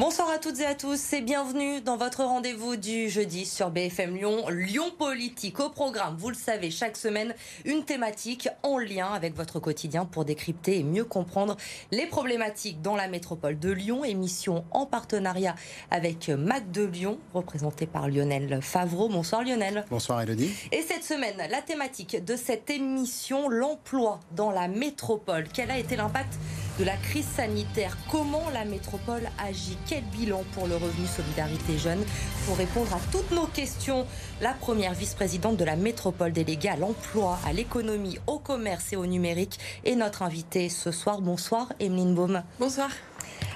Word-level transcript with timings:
Bonsoir 0.00 0.28
à 0.28 0.38
toutes 0.38 0.58
et 0.58 0.66
à 0.66 0.74
tous 0.74 1.12
et 1.12 1.20
bienvenue 1.20 1.80
dans 1.80 1.96
votre 1.96 2.24
rendez-vous 2.24 2.74
du 2.74 3.08
jeudi 3.08 3.46
sur 3.46 3.70
BFM 3.70 4.16
Lyon. 4.16 4.48
Lyon 4.48 4.90
Politique 4.98 5.60
au 5.60 5.70
programme, 5.70 6.16
vous 6.18 6.30
le 6.30 6.34
savez, 6.34 6.72
chaque 6.72 6.96
semaine, 6.96 7.32
une 7.64 7.84
thématique 7.84 8.48
en 8.64 8.78
lien 8.78 9.12
avec 9.12 9.36
votre 9.36 9.60
quotidien 9.60 10.04
pour 10.04 10.24
décrypter 10.24 10.80
et 10.80 10.82
mieux 10.82 11.04
comprendre 11.04 11.56
les 11.92 12.06
problématiques 12.06 12.82
dans 12.82 12.96
la 12.96 13.06
métropole 13.06 13.56
de 13.56 13.70
Lyon. 13.70 14.04
Émission 14.04 14.64
en 14.72 14.84
partenariat 14.84 15.54
avec 15.92 16.28
Mac 16.28 16.72
de 16.72 16.82
Lyon, 16.82 17.20
représenté 17.32 17.86
par 17.86 18.08
Lionel 18.08 18.58
Favreau. 18.62 19.08
Bonsoir 19.08 19.44
Lionel. 19.44 19.84
Bonsoir 19.90 20.22
Elodie. 20.22 20.50
Et 20.72 20.82
cette 20.82 21.04
semaine, 21.04 21.40
la 21.48 21.62
thématique 21.62 22.24
de 22.24 22.34
cette 22.34 22.68
émission, 22.68 23.48
l'emploi 23.48 24.18
dans 24.32 24.50
la 24.50 24.66
métropole. 24.66 25.46
Quel 25.54 25.70
a 25.70 25.78
été 25.78 25.94
l'impact 25.94 26.34
de 26.78 26.84
la 26.84 26.96
crise 26.96 27.26
sanitaire. 27.26 27.96
Comment 28.10 28.48
la 28.52 28.64
métropole 28.64 29.22
agit? 29.38 29.78
Quel 29.86 30.02
bilan 30.04 30.42
pour 30.52 30.66
le 30.66 30.74
revenu 30.74 31.06
solidarité 31.06 31.78
jeune 31.78 32.04
Pour 32.46 32.56
répondre 32.56 32.92
à 32.94 33.00
toutes 33.12 33.30
nos 33.30 33.46
questions, 33.46 34.06
la 34.40 34.52
première 34.52 34.94
vice-présidente 34.94 35.56
de 35.56 35.64
la 35.64 35.76
métropole 35.76 36.32
déléguée 36.32 36.70
à 36.70 36.76
l'emploi, 36.76 37.38
à 37.46 37.52
l'économie, 37.52 38.18
au 38.26 38.38
commerce 38.38 38.92
et 38.92 38.96
au 38.96 39.06
numérique 39.06 39.58
est 39.84 39.94
notre 39.94 40.22
invitée 40.22 40.68
ce 40.68 40.90
soir. 40.90 41.20
Bonsoir 41.20 41.72
Emeline 41.80 42.14
Baum. 42.14 42.42
Bonsoir. 42.58 42.90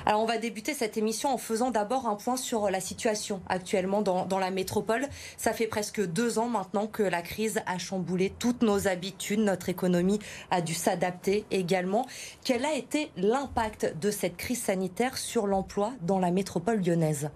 Alors 0.06 0.22
on 0.22 0.26
va 0.26 0.38
débuter 0.38 0.74
cette 0.74 0.96
émission 0.96 1.30
en 1.32 1.38
faisant 1.38 1.70
d'abord 1.70 2.06
un 2.06 2.14
point 2.14 2.36
sur 2.36 2.70
la 2.70 2.80
situation 2.80 3.42
actuellement 3.48 4.02
dans, 4.02 4.38
la 4.38 4.50
métropole. 4.50 5.06
Ça 5.36 5.52
fait 5.52 5.66
presque 5.66 6.04
deux 6.04 6.38
ans 6.38 6.48
maintenant 6.48 6.86
que 6.86 7.02
la 7.02 7.22
crise 7.22 7.60
a 7.66 7.78
chamboulé 7.78 8.32
toutes 8.38 8.62
nos 8.62 8.88
habitudes, 8.88 9.40
notre 9.40 9.68
économie 9.68 10.18
a 10.50 10.60
dû 10.60 10.74
s'adapter 10.74 11.44
également. 11.50 12.06
Quel 12.44 12.64
a 12.64 12.74
été 12.74 13.10
l'impact 13.16 13.94
de 14.00 14.10
cette 14.10 14.36
crise 14.36 14.62
sanitaire 14.62 15.18
sur 15.18 15.46
l'emploi 15.46 15.92
dans 16.02 16.18
la 16.18 16.30
métropole 16.30 16.80
lyonnaise? 16.80 17.30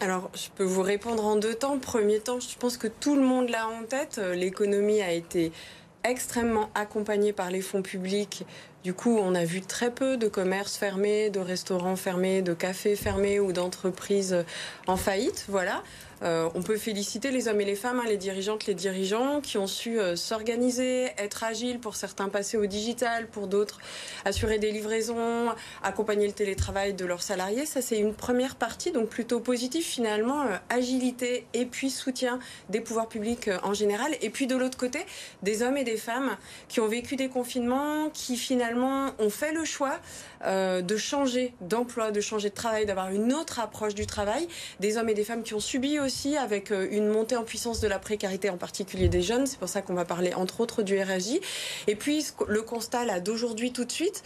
Alors, 0.00 0.30
je 0.34 0.48
peux 0.54 0.64
vous 0.64 0.82
répondre 0.82 1.24
en 1.24 1.36
deux 1.36 1.54
temps. 1.54 1.78
Premier 1.78 2.20
temps, 2.20 2.38
je 2.38 2.56
pense 2.58 2.76
que 2.76 2.86
tout 2.86 3.16
le 3.16 3.22
monde 3.22 3.48
l'a 3.48 3.66
en 3.66 3.82
tête. 3.84 4.18
L'économie 4.18 5.00
a 5.00 5.10
été 5.10 5.52
extrêmement 6.04 6.70
accompagnée 6.74 7.32
par 7.32 7.50
les 7.50 7.60
fonds 7.60 7.82
publics 7.82 8.46
du 8.86 8.94
coup, 8.94 9.18
on 9.20 9.34
a 9.34 9.44
vu 9.44 9.62
très 9.62 9.90
peu 9.90 10.16
de 10.16 10.28
commerces 10.28 10.76
fermés, 10.76 11.28
de 11.28 11.40
restaurants 11.40 11.96
fermés, 11.96 12.40
de 12.40 12.54
cafés 12.54 12.94
fermés 12.94 13.40
ou 13.40 13.50
d'entreprises 13.50 14.44
en 14.86 14.96
faillite. 14.96 15.44
Voilà. 15.48 15.82
Euh, 16.22 16.48
on 16.54 16.62
peut 16.62 16.76
féliciter 16.76 17.30
les 17.30 17.48
hommes 17.48 17.60
et 17.60 17.64
les 17.64 17.74
femmes, 17.74 18.00
hein, 18.00 18.08
les 18.08 18.16
dirigeantes, 18.16 18.66
les 18.66 18.74
dirigeants, 18.74 19.40
qui 19.40 19.58
ont 19.58 19.66
su 19.66 19.98
euh, 19.98 20.16
s'organiser, 20.16 21.10
être 21.18 21.44
agiles, 21.44 21.78
pour 21.78 21.96
certains 21.96 22.28
passer 22.28 22.56
au 22.56 22.66
digital, 22.66 23.26
pour 23.26 23.46
d'autres 23.46 23.78
assurer 24.24 24.58
des 24.58 24.72
livraisons, 24.72 25.48
accompagner 25.82 26.26
le 26.26 26.32
télétravail 26.32 26.94
de 26.94 27.04
leurs 27.04 27.22
salariés. 27.22 27.66
Ça, 27.66 27.82
c'est 27.82 27.98
une 27.98 28.14
première 28.14 28.56
partie, 28.56 28.92
donc 28.92 29.08
plutôt 29.08 29.40
positive 29.40 29.84
finalement, 29.84 30.42
euh, 30.42 30.56
agilité 30.70 31.46
et 31.52 31.66
puis 31.66 31.90
soutien 31.90 32.38
des 32.70 32.80
pouvoirs 32.80 33.08
publics 33.08 33.50
en 33.62 33.74
général. 33.74 34.14
Et 34.22 34.30
puis 34.30 34.46
de 34.46 34.56
l'autre 34.56 34.78
côté, 34.78 35.00
des 35.42 35.62
hommes 35.62 35.76
et 35.76 35.84
des 35.84 35.96
femmes 35.96 36.36
qui 36.68 36.80
ont 36.80 36.88
vécu 36.88 37.16
des 37.16 37.28
confinements, 37.28 38.08
qui 38.10 38.36
finalement 38.36 39.10
ont 39.18 39.30
fait 39.30 39.52
le 39.52 39.64
choix 39.64 39.98
de 40.44 40.96
changer 40.96 41.54
d'emploi, 41.60 42.10
de 42.10 42.20
changer 42.20 42.50
de 42.50 42.54
travail, 42.54 42.86
d'avoir 42.86 43.10
une 43.10 43.32
autre 43.32 43.58
approche 43.58 43.94
du 43.94 44.06
travail. 44.06 44.46
Des 44.80 44.96
hommes 44.96 45.08
et 45.08 45.14
des 45.14 45.24
femmes 45.24 45.42
qui 45.42 45.54
ont 45.54 45.60
subi 45.60 45.98
aussi 46.06 46.36
avec 46.36 46.70
euh, 46.70 46.88
une 46.90 47.08
montée 47.08 47.36
en 47.36 47.42
puissance 47.42 47.80
de 47.80 47.88
la 47.88 47.98
précarité, 47.98 48.48
en 48.48 48.56
particulier 48.56 49.08
des 49.08 49.22
jeunes. 49.22 49.46
C'est 49.46 49.58
pour 49.58 49.68
ça 49.68 49.82
qu'on 49.82 49.94
va 49.94 50.04
parler 50.04 50.32
entre 50.32 50.60
autres 50.60 50.82
du 50.82 50.98
RSJ. 50.98 51.40
Et 51.86 51.96
puis 51.96 52.24
le 52.48 52.62
constat 52.62 53.04
là 53.04 53.20
d'aujourd'hui 53.20 53.72
tout 53.72 53.84
de 53.84 53.92
suite, 53.92 54.22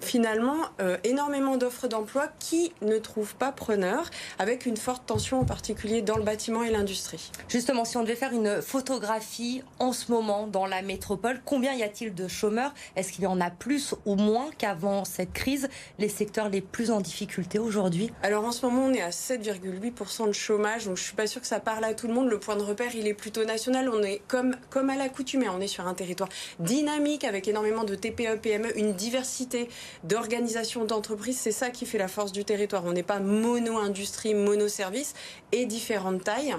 finalement 0.00 0.56
euh, 0.80 0.96
énormément 1.04 1.56
d'offres 1.56 1.88
d'emploi 1.88 2.28
qui 2.38 2.72
ne 2.82 2.98
trouvent 2.98 3.34
pas 3.34 3.52
preneur, 3.52 4.10
avec 4.38 4.66
une 4.66 4.76
forte 4.76 5.06
tension 5.06 5.40
en 5.40 5.44
particulier 5.44 6.02
dans 6.02 6.16
le 6.16 6.22
bâtiment 6.22 6.62
et 6.62 6.70
l'industrie. 6.70 7.30
Justement, 7.48 7.84
si 7.84 7.96
on 7.96 8.02
devait 8.02 8.16
faire 8.16 8.32
une 8.32 8.60
photographie 8.60 9.62
en 9.78 9.92
ce 9.92 10.10
moment 10.10 10.46
dans 10.46 10.66
la 10.66 10.82
métropole, 10.82 11.40
combien 11.44 11.72
y 11.74 11.82
a-t-il 11.82 12.14
de 12.14 12.28
chômeurs? 12.28 12.74
Est-ce 12.96 13.12
qu'il 13.12 13.24
y 13.24 13.26
en 13.26 13.40
a 13.40 13.50
plus 13.50 13.94
ou 14.04 14.14
moins 14.14 14.50
qu'avant 14.58 15.04
cette 15.04 15.32
crise? 15.32 15.68
Les 15.98 16.08
secteurs 16.08 16.48
les 16.48 16.60
plus 16.60 16.90
en 16.90 17.00
difficulté 17.00 17.58
aujourd'hui? 17.58 18.10
Alors 18.22 18.44
en 18.44 18.52
ce 18.52 18.66
moment, 18.66 18.84
on 18.86 18.92
est 18.92 19.02
à 19.02 19.10
7,8% 19.10 20.26
de 20.26 20.32
chômage, 20.32 20.86
donc 20.86 20.96
je 20.96 21.02
suis 21.02 21.16
pas 21.16 21.26
sûre 21.26 21.40
que 21.40 21.46
ça 21.46 21.60
parle 21.60 21.84
à 21.84 21.94
tout 21.94 22.08
le 22.08 22.14
monde. 22.14 22.28
Le 22.28 22.38
point 22.38 22.56
de 22.56 22.62
repère, 22.62 22.94
il 22.94 23.06
est 23.06 23.14
plutôt 23.14 23.44
national. 23.44 23.88
On 23.88 24.02
est 24.02 24.20
comme, 24.28 24.56
comme 24.70 24.90
à 24.90 24.96
l'accoutumée, 24.96 25.48
on 25.48 25.60
est 25.60 25.66
sur 25.66 25.86
un 25.86 25.94
territoire 25.94 26.28
dynamique 26.58 27.24
avec 27.24 27.48
énormément 27.48 27.84
de 27.84 27.94
TPE, 27.94 28.36
PME, 28.40 28.78
une 28.78 28.92
diversité 28.92 29.61
d'organisation 30.04 30.84
d'entreprise, 30.84 31.38
c'est 31.38 31.52
ça 31.52 31.70
qui 31.70 31.86
fait 31.86 31.98
la 31.98 32.08
force 32.08 32.32
du 32.32 32.44
territoire. 32.44 32.84
On 32.84 32.92
n'est 32.92 33.02
pas 33.02 33.20
mono-industrie, 33.20 34.34
mono-service 34.34 35.14
et 35.52 35.66
différentes 35.66 36.24
tailles. 36.24 36.54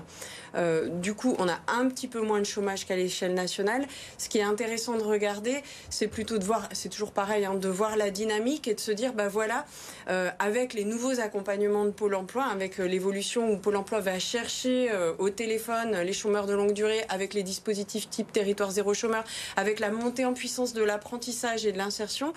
Euh, 0.56 0.88
du 0.88 1.14
coup, 1.14 1.36
on 1.40 1.48
a 1.48 1.60
un 1.68 1.88
petit 1.88 2.08
peu 2.08 2.22
moins 2.22 2.40
de 2.40 2.46
chômage 2.46 2.86
qu'à 2.86 2.96
l'échelle 2.96 3.34
nationale. 3.34 3.86
Ce 4.18 4.30
qui 4.30 4.38
est 4.38 4.44
intéressant 4.44 4.98
de 4.98 5.04
regarder, 5.04 5.64
c'est 5.90 6.08
plutôt 6.08 6.38
de 6.38 6.44
voir, 6.44 6.70
c'est 6.74 6.90
toujours 6.90 7.12
pareil, 7.12 7.46
hein, 7.46 7.56
de 7.56 7.70
voir 7.70 7.98
la 7.98 8.12
dynamique 8.12 8.68
et 8.68 8.76
de 8.76 8.80
se 8.80 8.92
dire, 8.92 9.14
bah 9.14 9.28
voilà, 9.28 9.66
euh, 10.10 10.30
avec 10.40 10.74
les 10.74 10.86
nouveaux 10.86 11.20
accompagnements 11.20 11.86
de 11.86 11.92
Pôle 11.92 12.16
Emploi, 12.16 12.44
avec 12.46 12.80
euh, 12.80 12.86
l'évolution 12.86 13.52
où 13.52 13.58
Pôle 13.58 13.76
Emploi 13.76 14.00
va 14.00 14.20
chercher 14.20 14.92
au 15.18 15.30
téléphone 15.30 15.98
les 16.02 16.14
chômeurs 16.14 16.46
de 16.46 16.54
longue 16.54 16.74
durée, 16.74 17.04
avec 17.10 17.34
les 17.34 17.44
dispositifs 17.44 18.10
type 18.10 18.32
territoire 18.32 18.72
zéro 18.72 18.94
chômeur, 18.94 19.24
avec 19.56 19.80
la 19.80 19.90
montée 19.90 20.26
en 20.26 20.34
puissance 20.34 20.74
de 20.74 20.84
l'apprentissage 20.84 21.66
et 21.66 21.72
de 21.72 21.78
l'insertion, 21.78 22.34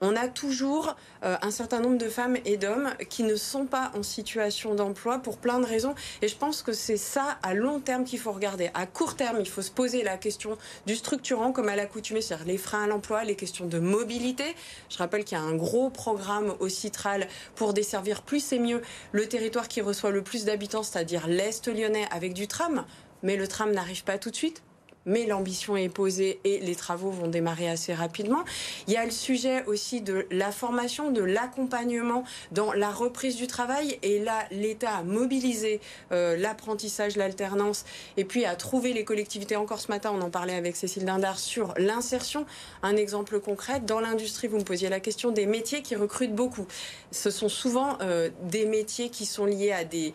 on 0.00 0.16
a 0.16 0.28
toujours 0.28 0.96
euh, 1.24 1.36
un 1.42 1.50
certain 1.50 1.80
nombre 1.80 1.98
de 1.98 2.08
femmes 2.08 2.36
et 2.44 2.56
d'hommes 2.56 2.90
qui 3.08 3.22
ne 3.22 3.36
sont 3.36 3.66
pas 3.66 3.90
en 3.96 4.02
situation 4.02 4.74
d'emploi 4.74 5.18
pour 5.18 5.38
plein 5.38 5.58
de 5.60 5.66
raisons. 5.66 5.94
Et 6.22 6.28
je 6.28 6.36
pense 6.36 6.62
que 6.62 6.72
c'est 6.72 6.96
ça 6.96 7.38
à 7.42 7.54
long 7.54 7.80
terme 7.80 8.04
qu'il 8.04 8.18
faut 8.18 8.32
regarder. 8.32 8.70
À 8.74 8.86
court 8.86 9.16
terme, 9.16 9.38
il 9.40 9.48
faut 9.48 9.62
se 9.62 9.70
poser 9.70 10.02
la 10.02 10.16
question 10.16 10.56
du 10.86 10.96
structurant 10.96 11.52
comme 11.52 11.68
à 11.68 11.76
l'accoutumée, 11.76 12.20
c'est-à-dire 12.20 12.46
les 12.46 12.58
freins 12.58 12.84
à 12.84 12.86
l'emploi, 12.86 13.24
les 13.24 13.36
questions 13.36 13.66
de 13.66 13.78
mobilité. 13.78 14.54
Je 14.88 14.98
rappelle 14.98 15.24
qu'il 15.24 15.36
y 15.36 15.40
a 15.40 15.44
un 15.44 15.54
gros 15.54 15.90
programme 15.90 16.54
au 16.60 16.68
Citral 16.68 17.26
pour 17.54 17.74
desservir 17.74 18.22
plus 18.22 18.52
et 18.52 18.58
mieux 18.58 18.82
le 19.12 19.26
territoire 19.26 19.68
qui 19.68 19.80
reçoit 19.80 20.10
le 20.10 20.22
plus 20.22 20.44
d'habitants, 20.44 20.82
c'est-à-dire 20.82 21.26
l'Est 21.26 21.66
lyonnais 21.68 22.06
avec 22.10 22.34
du 22.34 22.46
tram. 22.46 22.84
Mais 23.22 23.36
le 23.36 23.48
tram 23.48 23.72
n'arrive 23.72 24.04
pas 24.04 24.18
tout 24.18 24.30
de 24.30 24.36
suite 24.36 24.62
mais 25.06 25.26
l'ambition 25.26 25.76
est 25.76 25.88
posée 25.88 26.40
et 26.44 26.60
les 26.60 26.74
travaux 26.74 27.10
vont 27.10 27.28
démarrer 27.28 27.68
assez 27.68 27.94
rapidement. 27.94 28.44
Il 28.86 28.92
y 28.92 28.96
a 28.96 29.04
le 29.04 29.10
sujet 29.10 29.64
aussi 29.66 30.00
de 30.00 30.26
la 30.30 30.52
formation, 30.52 31.10
de 31.10 31.22
l'accompagnement 31.22 32.24
dans 32.52 32.72
la 32.72 32.90
reprise 32.90 33.36
du 33.36 33.46
travail. 33.46 33.98
Et 34.02 34.18
là, 34.18 34.44
l'État 34.50 34.96
a 34.96 35.02
mobilisé 35.02 35.80
euh, 36.12 36.36
l'apprentissage, 36.36 37.16
l'alternance, 37.16 37.84
et 38.16 38.24
puis 38.24 38.44
a 38.44 38.54
trouvé 38.56 38.92
les 38.92 39.04
collectivités. 39.04 39.56
Encore 39.56 39.80
ce 39.80 39.90
matin, 39.90 40.12
on 40.14 40.20
en 40.20 40.30
parlait 40.30 40.54
avec 40.54 40.76
Cécile 40.76 41.04
Dindar 41.04 41.38
sur 41.38 41.74
l'insertion. 41.76 42.46
Un 42.82 42.96
exemple 42.96 43.40
concret, 43.40 43.80
dans 43.80 44.00
l'industrie, 44.00 44.48
vous 44.48 44.58
me 44.58 44.64
posiez 44.64 44.88
la 44.88 45.00
question 45.00 45.30
des 45.30 45.46
métiers 45.46 45.82
qui 45.82 45.96
recrutent 45.96 46.34
beaucoup. 46.34 46.66
Ce 47.10 47.30
sont 47.30 47.48
souvent 47.48 47.98
euh, 48.02 48.30
des 48.42 48.66
métiers 48.66 49.08
qui 49.08 49.26
sont 49.26 49.46
liés 49.46 49.72
à 49.72 49.84
des, 49.84 50.12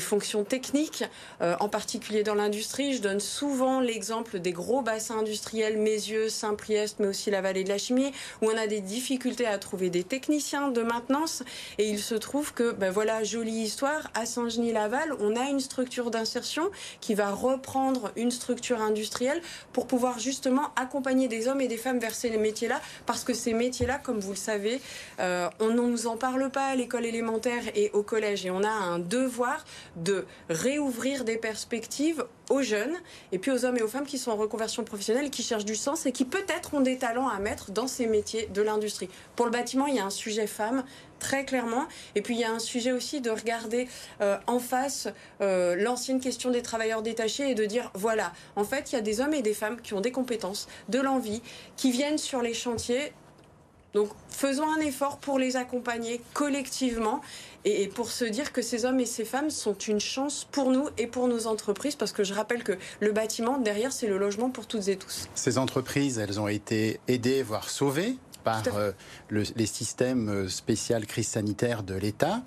fonctions 0.00 0.44
techniques, 0.44 1.04
euh, 1.40 1.56
en 1.58 1.68
particulier 1.68 2.22
dans 2.22 2.34
l'industrie. 2.34 2.92
Je 2.92 3.00
donne 3.00 3.20
souvent 3.20 3.80
l'exemple 3.80 4.25
des 4.34 4.52
gros 4.52 4.82
bassins 4.82 5.18
industriels, 5.18 5.78
Mézieux, 5.78 6.28
Saint-Priest, 6.28 6.96
mais 6.98 7.06
aussi 7.06 7.30
la 7.30 7.40
vallée 7.40 7.62
de 7.62 7.68
la 7.68 7.78
Chimie, 7.78 8.12
où 8.42 8.46
on 8.46 8.56
a 8.56 8.66
des 8.66 8.80
difficultés 8.80 9.46
à 9.46 9.58
trouver 9.58 9.90
des 9.90 10.02
techniciens 10.02 10.68
de 10.68 10.82
maintenance. 10.82 11.44
Et 11.78 11.88
il 11.88 12.00
se 12.00 12.16
trouve 12.16 12.52
que, 12.52 12.72
ben 12.72 12.90
voilà, 12.90 13.22
jolie 13.22 13.62
histoire, 13.62 14.10
à 14.14 14.26
Saint-Genis-Laval, 14.26 15.14
on 15.20 15.36
a 15.36 15.48
une 15.50 15.60
structure 15.60 16.10
d'insertion 16.10 16.70
qui 17.00 17.14
va 17.14 17.30
reprendre 17.30 18.10
une 18.16 18.30
structure 18.30 18.80
industrielle 18.80 19.40
pour 19.72 19.86
pouvoir 19.86 20.18
justement 20.18 20.70
accompagner 20.74 21.28
des 21.28 21.46
hommes 21.46 21.60
et 21.60 21.68
des 21.68 21.76
femmes 21.76 21.98
vers 21.98 22.14
ces 22.14 22.36
métiers-là, 22.36 22.80
parce 23.06 23.22
que 23.22 23.34
ces 23.34 23.52
métiers-là, 23.52 23.98
comme 23.98 24.18
vous 24.18 24.32
le 24.32 24.36
savez, 24.36 24.80
euh, 25.20 25.48
on 25.60 25.68
ne 25.68 25.80
nous 25.80 26.06
en 26.06 26.16
parle 26.16 26.50
pas 26.50 26.66
à 26.66 26.74
l'école 26.74 27.06
élémentaire 27.06 27.62
et 27.74 27.90
au 27.92 28.02
collège. 28.02 28.46
Et 28.46 28.50
on 28.50 28.64
a 28.64 28.68
un 28.68 28.98
devoir 28.98 29.64
de 29.96 30.24
réouvrir 30.48 31.24
des 31.24 31.36
perspectives 31.36 32.24
aux 32.50 32.62
jeunes 32.62 32.94
et 33.32 33.38
puis 33.38 33.50
aux 33.50 33.64
hommes 33.64 33.76
et 33.76 33.82
aux 33.82 33.88
femmes 33.88 34.06
qui 34.06 34.15
sont 34.18 34.30
en 34.30 34.36
reconversion 34.36 34.84
professionnelle, 34.84 35.30
qui 35.30 35.42
cherchent 35.42 35.64
du 35.64 35.76
sens 35.76 36.06
et 36.06 36.12
qui 36.12 36.24
peut-être 36.24 36.74
ont 36.74 36.80
des 36.80 36.98
talents 36.98 37.28
à 37.28 37.38
mettre 37.38 37.70
dans 37.70 37.86
ces 37.86 38.06
métiers 38.06 38.48
de 38.52 38.62
l'industrie. 38.62 39.08
Pour 39.34 39.46
le 39.46 39.52
bâtiment, 39.52 39.86
il 39.86 39.96
y 39.96 39.98
a 39.98 40.04
un 40.04 40.10
sujet 40.10 40.46
femme 40.46 40.84
très 41.18 41.44
clairement. 41.44 41.86
Et 42.14 42.22
puis 42.22 42.34
il 42.34 42.40
y 42.40 42.44
a 42.44 42.52
un 42.52 42.58
sujet 42.58 42.92
aussi 42.92 43.20
de 43.20 43.30
regarder 43.30 43.88
euh, 44.20 44.36
en 44.46 44.58
face 44.58 45.08
euh, 45.40 45.74
l'ancienne 45.76 46.20
question 46.20 46.50
des 46.50 46.62
travailleurs 46.62 47.02
détachés 47.02 47.50
et 47.50 47.54
de 47.54 47.64
dire 47.64 47.90
voilà, 47.94 48.32
en 48.54 48.64
fait, 48.64 48.92
il 48.92 48.96
y 48.96 48.98
a 48.98 49.02
des 49.02 49.20
hommes 49.20 49.34
et 49.34 49.42
des 49.42 49.54
femmes 49.54 49.80
qui 49.80 49.94
ont 49.94 50.00
des 50.00 50.12
compétences, 50.12 50.68
de 50.88 51.00
l'envie, 51.00 51.42
qui 51.76 51.90
viennent 51.90 52.18
sur 52.18 52.42
les 52.42 52.54
chantiers 52.54 53.12
donc 53.96 54.10
faisons 54.28 54.70
un 54.70 54.80
effort 54.80 55.16
pour 55.16 55.38
les 55.38 55.56
accompagner 55.56 56.20
collectivement 56.34 57.22
et 57.64 57.88
pour 57.88 58.10
se 58.10 58.26
dire 58.26 58.52
que 58.52 58.60
ces 58.60 58.84
hommes 58.84 59.00
et 59.00 59.06
ces 59.06 59.24
femmes 59.24 59.48
sont 59.48 59.74
une 59.74 60.00
chance 60.00 60.46
pour 60.52 60.70
nous 60.70 60.88
et 60.98 61.06
pour 61.06 61.28
nos 61.28 61.46
entreprises, 61.46 61.96
parce 61.96 62.12
que 62.12 62.22
je 62.22 62.34
rappelle 62.34 62.62
que 62.62 62.76
le 63.00 63.12
bâtiment, 63.12 63.56
derrière, 63.56 63.92
c'est 63.92 64.06
le 64.06 64.18
logement 64.18 64.50
pour 64.50 64.66
toutes 64.66 64.86
et 64.88 64.96
tous. 64.96 65.28
Ces 65.34 65.56
entreprises, 65.56 66.18
elles 66.18 66.38
ont 66.38 66.46
été 66.46 67.00
aidées, 67.08 67.42
voire 67.42 67.70
sauvées 67.70 68.16
par 68.44 68.62
euh, 68.76 68.92
les 69.30 69.66
systèmes 69.66 70.28
euh, 70.28 70.48
spéciaux 70.48 71.00
crise 71.08 71.28
sanitaire 71.28 71.82
de 71.82 71.94
l'État. 71.94 72.42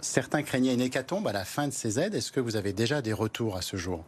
certains 0.00 0.42
craignaient 0.42 0.74
une 0.74 0.80
hécatombe 0.80 1.28
à 1.28 1.32
la 1.32 1.44
fin 1.44 1.68
de 1.68 1.72
ces 1.72 2.00
aides. 2.00 2.14
Est-ce 2.14 2.32
que 2.32 2.40
vous 2.40 2.56
avez 2.56 2.72
déjà 2.72 3.02
des 3.02 3.12
retours 3.12 3.56
à 3.56 3.62
ce 3.62 3.76
jour? 3.76 4.04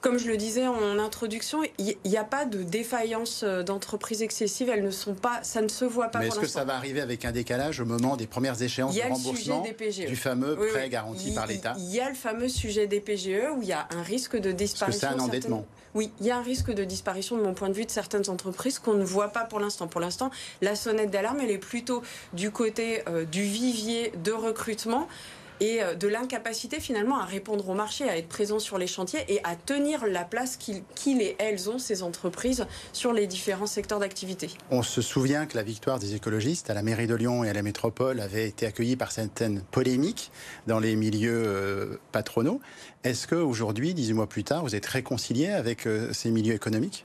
Comme 0.00 0.18
je 0.18 0.28
le 0.28 0.36
disais 0.36 0.66
en 0.66 0.98
introduction, 0.98 1.62
il 1.78 1.96
n'y 2.04 2.16
a 2.16 2.24
pas 2.24 2.44
de 2.44 2.62
défaillance 2.62 3.42
euh, 3.42 3.62
d'entreprises 3.62 4.22
excessives. 4.22 4.68
Elles 4.68 4.84
ne 4.84 4.90
sont 4.90 5.14
pas, 5.14 5.40
ça 5.42 5.60
ne 5.60 5.68
se 5.68 5.84
voit 5.84 6.08
pas. 6.08 6.20
Mais 6.20 6.28
est-ce 6.28 6.38
que 6.38 6.46
ça 6.46 6.64
va 6.64 6.76
arriver 6.76 7.00
avec 7.00 7.24
un 7.24 7.32
décalage 7.32 7.80
au 7.80 7.84
moment 7.84 8.16
des 8.16 8.26
premières 8.26 8.60
échéances 8.62 8.94
de 8.94 9.02
remboursement 9.02 9.64
e. 9.66 10.06
du 10.06 10.16
fameux 10.16 10.56
prêt 10.56 10.88
garanti 10.88 11.32
par 11.32 11.46
l'État? 11.46 11.74
Il 11.78 11.92
y 11.92 12.00
a 12.00 12.08
le 12.08 12.14
fameux 12.14 12.48
sujet 12.48 12.86
des 12.86 13.00
PGE 13.00 13.50
où 13.56 13.62
il 13.62 13.68
y 13.68 13.72
a 13.72 13.88
un 13.90 14.02
risque 14.02 14.36
de 14.36 14.52
disparition. 14.52 15.08
Parce 15.08 15.14
que 15.14 15.16
c'est 15.16 15.22
un 15.22 15.24
endettement. 15.24 15.66
Oui, 15.94 16.12
il 16.20 16.26
y 16.26 16.30
a 16.30 16.36
un 16.36 16.42
risque 16.42 16.70
de 16.70 16.84
disparition 16.84 17.36
de 17.36 17.42
mon 17.42 17.54
point 17.54 17.68
de 17.68 17.74
vue 17.74 17.86
de 17.86 17.90
certaines 17.90 18.28
entreprises 18.28 18.78
qu'on 18.78 18.94
ne 18.94 19.04
voit 19.04 19.28
pas 19.28 19.44
pour 19.44 19.58
l'instant. 19.58 19.88
Pour 19.88 20.00
l'instant, 20.00 20.30
la 20.60 20.76
sonnette 20.76 21.10
d'alarme, 21.10 21.40
elle 21.40 21.50
est 21.50 21.58
plutôt 21.58 22.02
du 22.34 22.50
côté 22.50 23.02
euh, 23.08 23.24
du 23.24 23.42
vivier 23.42 24.12
de 24.22 24.32
recrutement 24.32 25.08
et 25.60 25.82
euh, 25.82 25.94
de 25.94 26.08
l'incapacité 26.08 26.80
finalement 26.80 27.18
à 27.18 27.24
répondre 27.24 27.68
au 27.68 27.74
marché, 27.74 28.08
à 28.08 28.16
être 28.16 28.28
présent 28.28 28.58
sur 28.58 28.78
les 28.78 28.86
chantiers 28.86 29.20
et 29.28 29.40
à 29.44 29.56
tenir 29.56 30.06
la 30.06 30.24
place 30.24 30.56
qu'ils 30.56 30.82
et 31.06 31.36
elles 31.38 31.70
ont, 31.70 31.78
ces 31.78 32.02
entreprises, 32.02 32.66
sur 32.92 33.12
les 33.12 33.26
différents 33.26 33.66
secteurs 33.66 33.98
d'activité. 33.98 34.50
On 34.70 34.82
se 34.82 35.02
souvient 35.02 35.46
que 35.46 35.56
la 35.56 35.62
victoire 35.62 35.98
des 35.98 36.14
écologistes 36.14 36.70
à 36.70 36.74
la 36.74 36.82
mairie 36.82 37.06
de 37.06 37.14
Lyon 37.14 37.44
et 37.44 37.50
à 37.50 37.52
la 37.52 37.62
métropole 37.62 38.20
avait 38.20 38.48
été 38.48 38.66
accueillie 38.66 38.96
par 38.96 39.12
certaines 39.12 39.62
polémiques 39.70 40.30
dans 40.66 40.78
les 40.78 40.96
milieux 40.96 41.44
euh, 41.46 41.96
patronaux. 42.12 42.60
Est-ce 43.04 43.26
qu'aujourd'hui, 43.26 43.94
18 43.94 44.12
mois 44.14 44.26
plus 44.26 44.44
tard, 44.44 44.62
vous 44.62 44.74
êtes 44.74 44.86
réconcilié 44.86 45.48
avec 45.48 45.86
euh, 45.86 46.12
ces 46.12 46.30
milieux 46.30 46.54
économiques? 46.54 47.04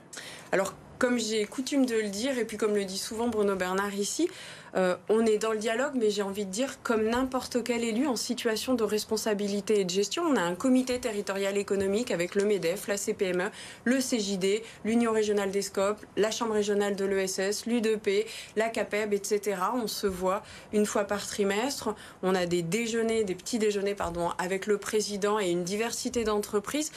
Alors, 0.51 0.75
comme 1.03 1.19
j'ai 1.19 1.43
coutume 1.43 1.85
de 1.85 1.95
le 1.95 2.07
dire, 2.07 2.37
et 2.37 2.45
puis 2.45 2.55
comme 2.55 2.75
le 2.75 2.85
dit 2.85 2.97
souvent 2.97 3.27
Bruno 3.27 3.57
Bernard 3.57 3.93
ici, 3.93 4.29
euh, 4.77 4.95
on 5.09 5.25
est 5.25 5.37
dans 5.37 5.51
le 5.51 5.57
dialogue, 5.57 5.91
mais 5.95 6.09
j'ai 6.09 6.21
envie 6.21 6.45
de 6.45 6.49
dire, 6.49 6.81
comme 6.81 7.09
n'importe 7.09 7.61
quel 7.61 7.83
élu 7.83 8.07
en 8.07 8.15
situation 8.15 8.73
de 8.73 8.85
responsabilité 8.85 9.81
et 9.81 9.83
de 9.83 9.89
gestion, 9.89 10.23
on 10.23 10.37
a 10.37 10.41
un 10.41 10.55
comité 10.55 11.01
territorial 11.01 11.57
économique 11.57 12.09
avec 12.09 12.35
le 12.35 12.45
MEDEF, 12.45 12.87
la 12.87 12.95
CPME, 12.95 13.51
le 13.83 13.97
CJD, 13.97 14.63
l'Union 14.85 15.11
régionale 15.11 15.51
des 15.51 15.61
scopes, 15.61 15.99
la 16.15 16.31
Chambre 16.31 16.53
régionale 16.53 16.95
de 16.95 17.03
l'ESS, 17.03 17.65
l'UDP, 17.65 18.25
la 18.55 18.69
CAPEB, 18.69 19.13
etc. 19.13 19.57
On 19.75 19.87
se 19.87 20.07
voit 20.07 20.41
une 20.71 20.85
fois 20.85 21.03
par 21.03 21.27
trimestre. 21.27 21.93
On 22.21 22.33
a 22.33 22.45
des 22.45 22.61
déjeuners, 22.61 23.25
des 23.25 23.35
petits 23.35 23.59
déjeuners, 23.59 23.93
pardon, 23.93 24.29
avec 24.37 24.67
le 24.67 24.77
président 24.77 25.37
et 25.37 25.49
une 25.49 25.65
diversité 25.65 26.23
d'entreprises 26.23 26.93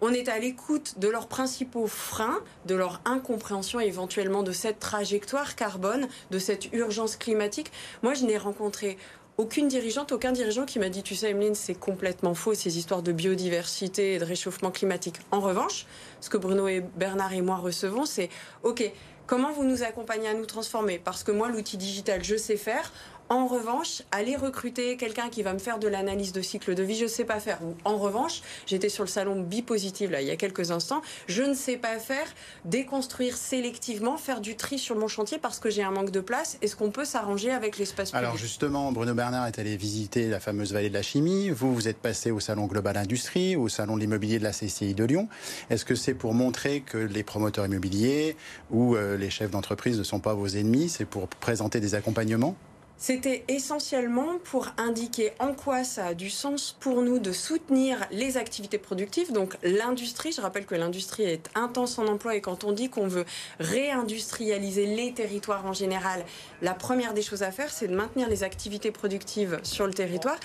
on 0.00 0.12
est 0.12 0.28
à 0.28 0.38
l'écoute 0.38 0.98
de 0.98 1.08
leurs 1.08 1.26
principaux 1.26 1.86
freins, 1.86 2.40
de 2.66 2.74
leur 2.74 3.00
incompréhension 3.04 3.80
éventuellement 3.80 4.42
de 4.42 4.52
cette 4.52 4.78
trajectoire 4.78 5.56
carbone, 5.56 6.08
de 6.30 6.38
cette 6.38 6.72
urgence 6.72 7.16
climatique. 7.16 7.72
Moi, 8.02 8.14
je 8.14 8.24
n'ai 8.24 8.38
rencontré 8.38 8.96
aucune 9.38 9.68
dirigeante, 9.68 10.10
aucun 10.10 10.32
dirigeant 10.32 10.66
qui 10.66 10.78
m'a 10.80 10.88
dit, 10.88 11.02
tu 11.02 11.14
sais, 11.14 11.30
Emeline, 11.30 11.54
c'est 11.54 11.74
complètement 11.74 12.34
faux, 12.34 12.54
ces 12.54 12.76
histoires 12.76 13.02
de 13.02 13.12
biodiversité 13.12 14.14
et 14.14 14.18
de 14.18 14.24
réchauffement 14.24 14.72
climatique. 14.72 15.16
En 15.30 15.40
revanche, 15.40 15.86
ce 16.20 16.28
que 16.28 16.36
Bruno 16.36 16.66
et 16.66 16.80
Bernard 16.80 17.32
et 17.32 17.40
moi 17.40 17.56
recevons, 17.56 18.04
c'est, 18.04 18.30
OK, 18.64 18.90
comment 19.28 19.52
vous 19.52 19.64
nous 19.64 19.84
accompagnez 19.84 20.28
à 20.28 20.34
nous 20.34 20.46
transformer? 20.46 20.98
Parce 20.98 21.22
que 21.22 21.30
moi, 21.30 21.48
l'outil 21.48 21.76
digital, 21.76 22.24
je 22.24 22.36
sais 22.36 22.56
faire. 22.56 22.92
En 23.30 23.46
revanche, 23.46 24.02
aller 24.10 24.36
recruter 24.36 24.96
quelqu'un 24.96 25.28
qui 25.28 25.42
va 25.42 25.52
me 25.52 25.58
faire 25.58 25.78
de 25.78 25.86
l'analyse 25.86 26.32
de 26.32 26.40
cycle 26.40 26.74
de 26.74 26.82
vie, 26.82 26.96
je 26.96 27.04
ne 27.04 27.08
sais 27.08 27.24
pas 27.24 27.40
faire. 27.40 27.58
Ou 27.62 27.74
en 27.84 27.98
revanche, 27.98 28.40
j'étais 28.66 28.88
sur 28.88 29.04
le 29.04 29.08
salon 29.08 29.42
Bipositive 29.42 30.10
là 30.10 30.22
il 30.22 30.26
y 30.26 30.30
a 30.30 30.36
quelques 30.36 30.70
instants, 30.70 31.02
je 31.26 31.42
ne 31.42 31.52
sais 31.52 31.76
pas 31.76 31.98
faire 31.98 32.26
déconstruire 32.64 33.36
sélectivement, 33.36 34.16
faire 34.16 34.40
du 34.40 34.56
tri 34.56 34.78
sur 34.78 34.96
mon 34.96 35.08
chantier 35.08 35.38
parce 35.38 35.58
que 35.58 35.68
j'ai 35.68 35.82
un 35.82 35.90
manque 35.90 36.10
de 36.10 36.20
place. 36.20 36.56
Est-ce 36.62 36.74
qu'on 36.74 36.90
peut 36.90 37.04
s'arranger 37.04 37.50
avec 37.50 37.76
l'espace 37.76 38.10
public? 38.10 38.24
Alors 38.24 38.38
justement, 38.38 38.92
Bruno 38.92 39.12
Bernard 39.14 39.46
est 39.46 39.58
allé 39.58 39.76
visiter 39.76 40.28
la 40.28 40.40
fameuse 40.40 40.72
vallée 40.72 40.88
de 40.88 40.94
la 40.94 41.02
chimie. 41.02 41.50
Vous, 41.50 41.74
vous 41.74 41.88
êtes 41.88 41.98
passé 41.98 42.30
au 42.30 42.40
salon 42.40 42.66
Global 42.66 42.96
Industrie, 42.96 43.56
au 43.56 43.68
salon 43.68 43.96
de 43.96 44.00
l'immobilier 44.00 44.38
de 44.38 44.44
la 44.44 44.52
CCI 44.52 44.94
de 44.94 45.04
Lyon. 45.04 45.28
Est-ce 45.68 45.84
que 45.84 45.94
c'est 45.94 46.14
pour 46.14 46.32
montrer 46.32 46.80
que 46.80 46.96
les 46.96 47.22
promoteurs 47.22 47.66
immobiliers 47.66 48.36
ou 48.70 48.96
euh, 48.96 49.16
les 49.16 49.30
chefs 49.30 49.50
d'entreprise 49.50 49.98
ne 49.98 50.02
sont 50.02 50.20
pas 50.20 50.34
vos 50.34 50.46
ennemis? 50.46 50.88
C'est 50.88 51.04
pour 51.04 51.28
présenter 51.28 51.80
des 51.80 51.94
accompagnements? 51.94 52.56
C'était 53.00 53.44
essentiellement 53.46 54.38
pour 54.42 54.66
indiquer 54.76 55.32
en 55.38 55.54
quoi 55.54 55.84
ça 55.84 56.06
a 56.06 56.14
du 56.14 56.30
sens 56.30 56.76
pour 56.80 57.00
nous 57.00 57.20
de 57.20 57.30
soutenir 57.30 58.04
les 58.10 58.36
activités 58.36 58.76
productives, 58.76 59.32
donc 59.32 59.56
l'industrie. 59.62 60.32
Je 60.32 60.40
rappelle 60.40 60.66
que 60.66 60.74
l'industrie 60.74 61.22
est 61.22 61.48
intense 61.54 61.98
en 61.98 62.08
emploi 62.08 62.34
et 62.34 62.40
quand 62.40 62.64
on 62.64 62.72
dit 62.72 62.90
qu'on 62.90 63.06
veut 63.06 63.24
réindustrialiser 63.60 64.86
les 64.86 65.14
territoires 65.14 65.64
en 65.64 65.72
général, 65.72 66.24
la 66.60 66.74
première 66.74 67.14
des 67.14 67.22
choses 67.22 67.44
à 67.44 67.52
faire, 67.52 67.70
c'est 67.70 67.86
de 67.86 67.94
maintenir 67.94 68.28
les 68.28 68.42
activités 68.42 68.90
productives 68.90 69.60
sur 69.62 69.86
le 69.86 69.94
territoire 69.94 70.38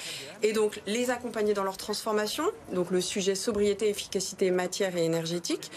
et 0.44 0.54
donc 0.54 0.80
les 0.86 1.10
accompagner 1.10 1.56
dans 1.56 1.64
leur 1.64 1.78
transformation. 1.78 2.44
Donc 2.72 2.92
le 2.92 3.02
sujet 3.02 3.34
sobriété, 3.34 3.90
efficacité 3.90 4.52
matière 4.52 4.96
et 4.96 5.06
énergétique. 5.06 5.72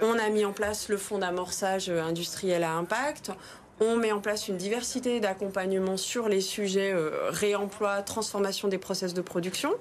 On 0.00 0.18
a 0.18 0.28
mis 0.28 0.44
en 0.44 0.52
place 0.52 0.90
le 0.90 0.96
fonds 0.96 1.18
d'amorçage 1.18 1.88
industriel 1.88 2.62
à 2.62 2.72
impact. 2.72 3.32
On 3.80 3.96
met 3.96 4.12
en 4.12 4.20
place 4.20 4.48
une 4.48 4.56
diversité 4.56 5.20
d'accompagnements 5.20 5.96
sur 5.96 6.28
les 6.28 6.40
sujets 6.40 6.92
euh, 6.92 7.10
réemploi, 7.30 8.02
transformation 8.02 8.68
des 8.68 8.78
process 8.78 9.14
de 9.14 9.20
production. 9.20 9.72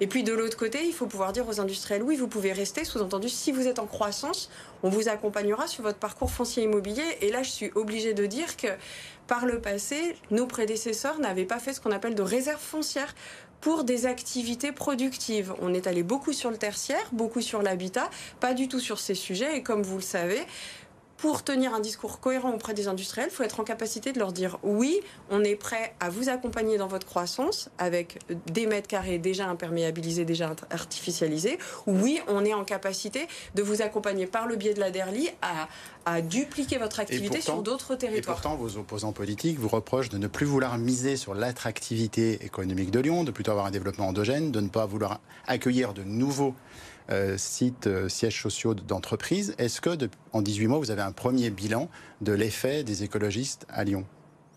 Et 0.00 0.06
puis 0.06 0.22
de 0.22 0.32
l'autre 0.32 0.56
côté, 0.56 0.84
il 0.84 0.92
faut 0.92 1.06
pouvoir 1.06 1.32
dire 1.32 1.48
aux 1.48 1.60
industriels, 1.60 2.02
oui, 2.02 2.16
vous 2.16 2.28
pouvez 2.28 2.52
rester, 2.52 2.84
sous-entendu, 2.84 3.28
si 3.28 3.50
vous 3.50 3.66
êtes 3.66 3.78
en 3.78 3.86
croissance, 3.86 4.48
on 4.82 4.88
vous 4.88 5.08
accompagnera 5.08 5.66
sur 5.66 5.82
votre 5.82 5.98
parcours 5.98 6.30
foncier 6.30 6.64
immobilier. 6.64 7.04
Et 7.20 7.30
là, 7.30 7.42
je 7.42 7.50
suis 7.50 7.70
obligée 7.74 8.14
de 8.14 8.26
dire 8.26 8.56
que 8.56 8.68
par 9.26 9.44
le 9.44 9.60
passé, 9.60 10.16
nos 10.30 10.46
prédécesseurs 10.46 11.18
n'avaient 11.18 11.44
pas 11.44 11.58
fait 11.58 11.72
ce 11.72 11.80
qu'on 11.80 11.90
appelle 11.90 12.14
de 12.14 12.22
réserve 12.22 12.60
foncière 12.60 13.14
pour 13.60 13.82
des 13.82 14.06
activités 14.06 14.70
productives. 14.70 15.52
On 15.60 15.74
est 15.74 15.88
allé 15.88 16.04
beaucoup 16.04 16.32
sur 16.32 16.50
le 16.50 16.56
tertiaire, 16.56 17.08
beaucoup 17.12 17.40
sur 17.40 17.62
l'habitat, 17.62 18.08
pas 18.38 18.54
du 18.54 18.68
tout 18.68 18.78
sur 18.78 19.00
ces 19.00 19.14
sujets. 19.14 19.56
Et 19.56 19.62
comme 19.64 19.82
vous 19.82 19.96
le 19.96 20.02
savez, 20.02 20.46
pour 21.18 21.42
tenir 21.42 21.74
un 21.74 21.80
discours 21.80 22.20
cohérent 22.20 22.52
auprès 22.52 22.74
des 22.74 22.88
industriels, 22.88 23.28
il 23.30 23.34
faut 23.34 23.42
être 23.42 23.60
en 23.60 23.64
capacité 23.64 24.12
de 24.12 24.20
leur 24.20 24.32
dire 24.32 24.56
oui, 24.62 25.00
on 25.30 25.42
est 25.42 25.56
prêt 25.56 25.94
à 26.00 26.10
vous 26.10 26.28
accompagner 26.28 26.78
dans 26.78 26.86
votre 26.86 27.06
croissance 27.06 27.68
avec 27.76 28.20
des 28.46 28.66
mètres 28.66 28.86
carrés 28.86 29.18
déjà 29.18 29.48
imperméabilisés, 29.48 30.24
déjà 30.24 30.54
artificialisés. 30.70 31.58
Oui, 31.86 32.20
on 32.28 32.44
est 32.44 32.54
en 32.54 32.64
capacité 32.64 33.26
de 33.56 33.62
vous 33.62 33.82
accompagner 33.82 34.26
par 34.26 34.46
le 34.46 34.54
biais 34.54 34.74
de 34.74 34.80
la 34.80 34.92
DERLI 34.92 35.30
à, 35.42 35.68
à 36.06 36.20
dupliquer 36.20 36.78
votre 36.78 37.00
activité 37.00 37.40
sur 37.40 37.62
d'autres 37.62 37.96
territoires. 37.96 38.38
Et 38.38 38.40
pourtant, 38.40 38.56
vos 38.56 38.78
opposants 38.78 39.12
politiques 39.12 39.58
vous 39.58 39.68
reprochent 39.68 40.10
de 40.10 40.18
ne 40.18 40.28
plus 40.28 40.46
vouloir 40.46 40.78
miser 40.78 41.16
sur 41.16 41.34
l'attractivité 41.34 42.44
économique 42.44 42.92
de 42.92 43.00
Lyon, 43.00 43.24
de 43.24 43.32
plutôt 43.32 43.50
avoir 43.50 43.66
un 43.66 43.72
développement 43.72 44.06
endogène, 44.06 44.52
de 44.52 44.60
ne 44.60 44.68
pas 44.68 44.86
vouloir 44.86 45.20
accueillir 45.48 45.94
de 45.94 46.04
nouveaux 46.04 46.54
sites, 47.36 47.86
euh, 47.86 48.08
sièges 48.08 48.40
sociaux 48.40 48.74
d'entreprises. 48.74 49.54
Est-ce 49.58 49.80
que, 49.80 49.90
en 50.32 50.42
18 50.42 50.66
mois, 50.66 50.78
vous 50.78 50.90
avez 50.90 51.02
un 51.02 51.12
premier 51.12 51.50
bilan 51.50 51.88
de 52.20 52.32
l'effet 52.32 52.84
des 52.84 53.02
écologistes 53.02 53.66
à 53.68 53.84
Lyon? 53.84 54.04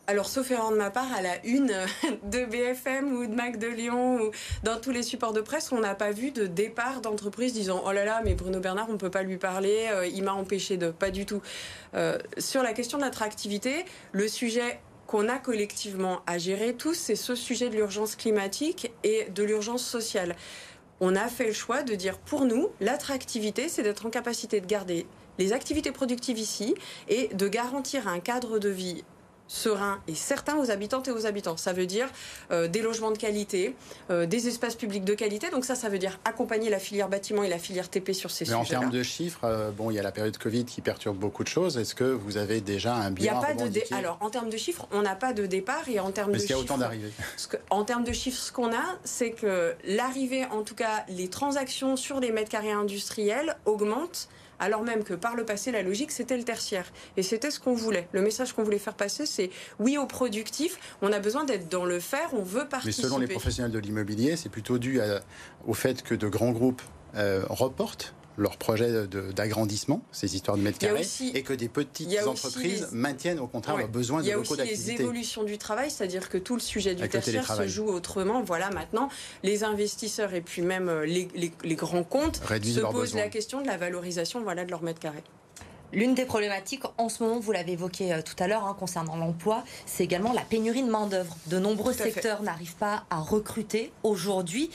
Alors, 0.07 0.27
sauf 0.27 0.51
erreur 0.51 0.71
de 0.71 0.77
ma 0.77 0.89
part, 0.89 1.13
à 1.15 1.21
la 1.21 1.45
une 1.45 1.73
de 2.23 2.45
BFM 2.45 3.13
ou 3.13 3.27
de 3.27 3.33
Mac 3.33 3.57
de 3.57 3.67
Lyon 3.67 4.21
ou 4.21 4.31
dans 4.63 4.79
tous 4.79 4.91
les 4.91 5.03
supports 5.03 5.31
de 5.31 5.41
presse, 5.41 5.71
on 5.71 5.79
n'a 5.79 5.95
pas 5.95 6.11
vu 6.11 6.31
de 6.31 6.47
départ 6.47 7.01
d'entreprise 7.01 7.53
disant 7.53 7.83
Oh 7.85 7.91
là 7.91 8.03
là, 8.03 8.21
mais 8.25 8.33
Bruno 8.33 8.59
Bernard, 8.59 8.87
on 8.89 8.93
ne 8.93 8.97
peut 8.97 9.11
pas 9.11 9.23
lui 9.23 9.37
parler, 9.37 9.87
euh, 9.91 10.05
il 10.07 10.23
m'a 10.23 10.33
empêché 10.33 10.77
de. 10.77 10.91
Pas 10.91 11.11
du 11.11 11.25
tout. 11.25 11.41
sur 12.37 12.63
la 12.63 12.73
question 12.73 12.97
de 12.97 13.03
l'attractivité, 13.03 13.85
le 14.11 14.27
sujet 14.27 14.79
qu'on 15.11 15.27
a 15.27 15.37
collectivement 15.37 16.21
à 16.25 16.37
gérer 16.37 16.73
tous, 16.73 16.93
c'est 16.93 17.17
ce 17.17 17.35
sujet 17.35 17.69
de 17.69 17.75
l'urgence 17.75 18.15
climatique 18.15 18.93
et 19.03 19.27
de 19.29 19.43
l'urgence 19.43 19.85
sociale 19.85 20.37
on 21.01 21.15
a 21.15 21.27
fait 21.27 21.47
le 21.47 21.53
choix 21.53 21.83
de 21.83 21.95
dire 21.95 22.17
pour 22.19 22.45
nous, 22.45 22.69
l'attractivité, 22.79 23.67
c'est 23.67 23.83
d'être 23.83 24.05
en 24.05 24.09
capacité 24.09 24.61
de 24.61 24.67
garder 24.67 25.07
les 25.39 25.51
activités 25.51 25.91
productives 25.91 26.37
ici 26.37 26.75
et 27.09 27.27
de 27.33 27.47
garantir 27.47 28.07
un 28.07 28.19
cadre 28.19 28.59
de 28.59 28.69
vie 28.69 29.03
serein 29.51 29.99
et 30.07 30.15
certain 30.15 30.57
aux 30.57 30.71
habitantes 30.71 31.09
et 31.09 31.11
aux 31.11 31.25
habitants. 31.25 31.57
Ça 31.57 31.73
veut 31.73 31.85
dire 31.85 32.07
euh, 32.51 32.69
des 32.69 32.81
logements 32.81 33.11
de 33.11 33.17
qualité, 33.17 33.75
euh, 34.09 34.25
des 34.25 34.47
espaces 34.47 34.75
publics 34.75 35.03
de 35.03 35.13
qualité. 35.13 35.49
Donc 35.49 35.65
ça, 35.65 35.75
ça 35.75 35.89
veut 35.89 35.99
dire 35.99 36.19
accompagner 36.23 36.69
la 36.69 36.79
filière 36.79 37.09
bâtiment 37.09 37.43
et 37.43 37.49
la 37.49 37.59
filière 37.59 37.89
TP 37.89 38.13
sur 38.13 38.31
ces 38.31 38.45
sujets. 38.45 38.55
Mais 38.55 38.61
en 38.61 38.65
termes 38.65 38.89
de 38.89 39.03
chiffres, 39.03 39.41
euh, 39.43 39.71
bon, 39.71 39.91
il 39.91 39.95
y 39.95 39.99
a 39.99 40.03
la 40.03 40.13
période 40.13 40.37
Covid 40.37 40.63
qui 40.63 40.79
perturbe 40.79 41.17
beaucoup 41.17 41.43
de 41.43 41.49
choses. 41.49 41.77
Est-ce 41.77 41.95
que 41.95 42.05
vous 42.05 42.37
avez 42.37 42.61
déjà 42.61 42.95
un 42.95 43.11
bilan 43.11 43.41
Il 43.41 43.43
y 43.43 43.51
a 43.51 43.53
pas 43.55 43.69
de 43.69 43.93
Alors, 43.93 44.17
en 44.21 44.29
termes 44.29 44.49
de 44.49 44.57
chiffres, 44.57 44.87
on 44.91 45.01
n'a 45.01 45.15
pas 45.15 45.33
de 45.33 45.45
départ 45.45 45.89
et 45.89 45.99
en 45.99 46.11
termes 46.11 46.31
de 46.31 46.37
qu'il 46.37 46.51
y 46.51 46.53
a 46.53 46.57
autant 46.57 46.77
d'arrivées. 46.77 47.11
En 47.69 47.83
termes 47.83 48.05
de 48.05 48.13
chiffres, 48.13 48.39
ce 48.39 48.51
qu'on 48.53 48.73
a, 48.73 48.97
c'est 49.03 49.31
que 49.31 49.75
l'arrivée, 49.85 50.45
en 50.45 50.63
tout 50.63 50.75
cas, 50.75 51.05
les 51.09 51.27
transactions 51.27 51.97
sur 51.97 52.21
les 52.21 52.31
mètres 52.31 52.49
carrés 52.49 52.71
industriels 52.71 53.57
augmentent 53.65 54.29
alors 54.61 54.83
même 54.83 55.03
que 55.03 55.13
par 55.13 55.35
le 55.35 55.43
passé, 55.43 55.71
la 55.71 55.81
logique, 55.81 56.11
c'était 56.11 56.37
le 56.37 56.43
tertiaire. 56.43 56.85
Et 57.17 57.23
c'était 57.23 57.51
ce 57.51 57.59
qu'on 57.59 57.73
voulait. 57.73 58.07
Le 58.13 58.21
message 58.21 58.53
qu'on 58.53 58.63
voulait 58.63 58.77
faire 58.77 58.93
passer, 58.93 59.25
c'est 59.25 59.49
oui 59.79 59.97
au 59.97 60.05
productif, 60.05 60.79
on 61.01 61.11
a 61.11 61.19
besoin 61.19 61.43
d'être 61.43 61.67
dans 61.67 61.83
le 61.83 61.99
faire, 61.99 62.29
on 62.33 62.43
veut 62.43 62.67
participer. 62.67 63.01
Mais 63.01 63.09
selon 63.09 63.19
les 63.19 63.27
professionnels 63.27 63.71
de 63.71 63.79
l'immobilier, 63.79 64.37
c'est 64.37 64.49
plutôt 64.49 64.77
dû 64.77 65.01
au 65.67 65.73
fait 65.73 66.03
que 66.03 66.15
de 66.15 66.27
grands 66.27 66.51
groupes 66.51 66.81
euh, 67.15 67.43
reportent 67.49 68.13
leur 68.37 68.57
projet 68.57 69.07
d'agrandissement, 69.35 70.01
ces 70.11 70.35
histoires 70.35 70.57
de 70.57 70.61
mètres 70.61 70.79
carrés, 70.79 71.07
et 71.33 71.43
que 71.43 71.53
des 71.53 71.69
petites 71.69 72.17
entreprises 72.25 72.89
maintiennent 72.91 73.39
au 73.39 73.47
contraire 73.47 73.77
leurs 73.77 73.87
besoins 73.87 74.21
de 74.21 74.31
locaux 74.31 74.55
d'activité. 74.55 74.83
Il 74.83 74.87
y 74.87 74.89
a 74.89 74.93
aussi 74.93 74.97
les 74.97 75.01
évolutions 75.01 75.43
du 75.43 75.57
travail, 75.57 75.91
c'est-à-dire 75.91 76.29
que 76.29 76.37
tout 76.37 76.55
le 76.55 76.61
sujet 76.61 76.95
du 76.95 77.07
tertiaire 77.07 77.55
se 77.55 77.67
joue 77.67 77.87
autrement. 77.87 78.41
Voilà, 78.41 78.69
maintenant, 78.69 79.09
les 79.43 79.63
investisseurs 79.63 80.33
et 80.33 80.41
puis 80.41 80.61
même 80.61 80.89
euh, 80.89 81.05
les, 81.05 81.29
les, 81.35 81.75
grands 81.75 82.03
comptes 82.03 82.37
se 82.37 82.79
posent 82.79 83.15
la 83.15 83.29
question 83.29 83.61
de 83.61 83.67
la 83.67 83.77
valorisation 83.77 84.41
voilà, 84.41 84.65
de 84.65 84.71
leurs 84.71 84.83
mètres 84.83 84.99
carrés. 84.99 85.23
L'une 85.93 86.15
des 86.15 86.25
problématiques 86.25 86.83
en 86.97 87.09
ce 87.09 87.23
moment, 87.23 87.39
vous 87.39 87.51
l'avez 87.51 87.73
évoqué 87.73 88.13
euh, 88.13 88.21
tout 88.21 88.41
à 88.41 88.47
l'heure, 88.47 88.65
hein, 88.65 88.75
concernant 88.79 89.17
l'emploi, 89.17 89.63
c'est 89.85 90.03
également 90.03 90.31
la 90.31 90.41
pénurie 90.41 90.83
de 90.83 90.89
main-d'œuvre. 90.89 91.35
De 91.47 91.59
nombreux 91.59 91.93
secteurs 91.93 92.43
n'arrivent 92.43 92.75
pas 92.75 93.03
à 93.09 93.19
recruter 93.19 93.91
aujourd'hui. 94.03 94.69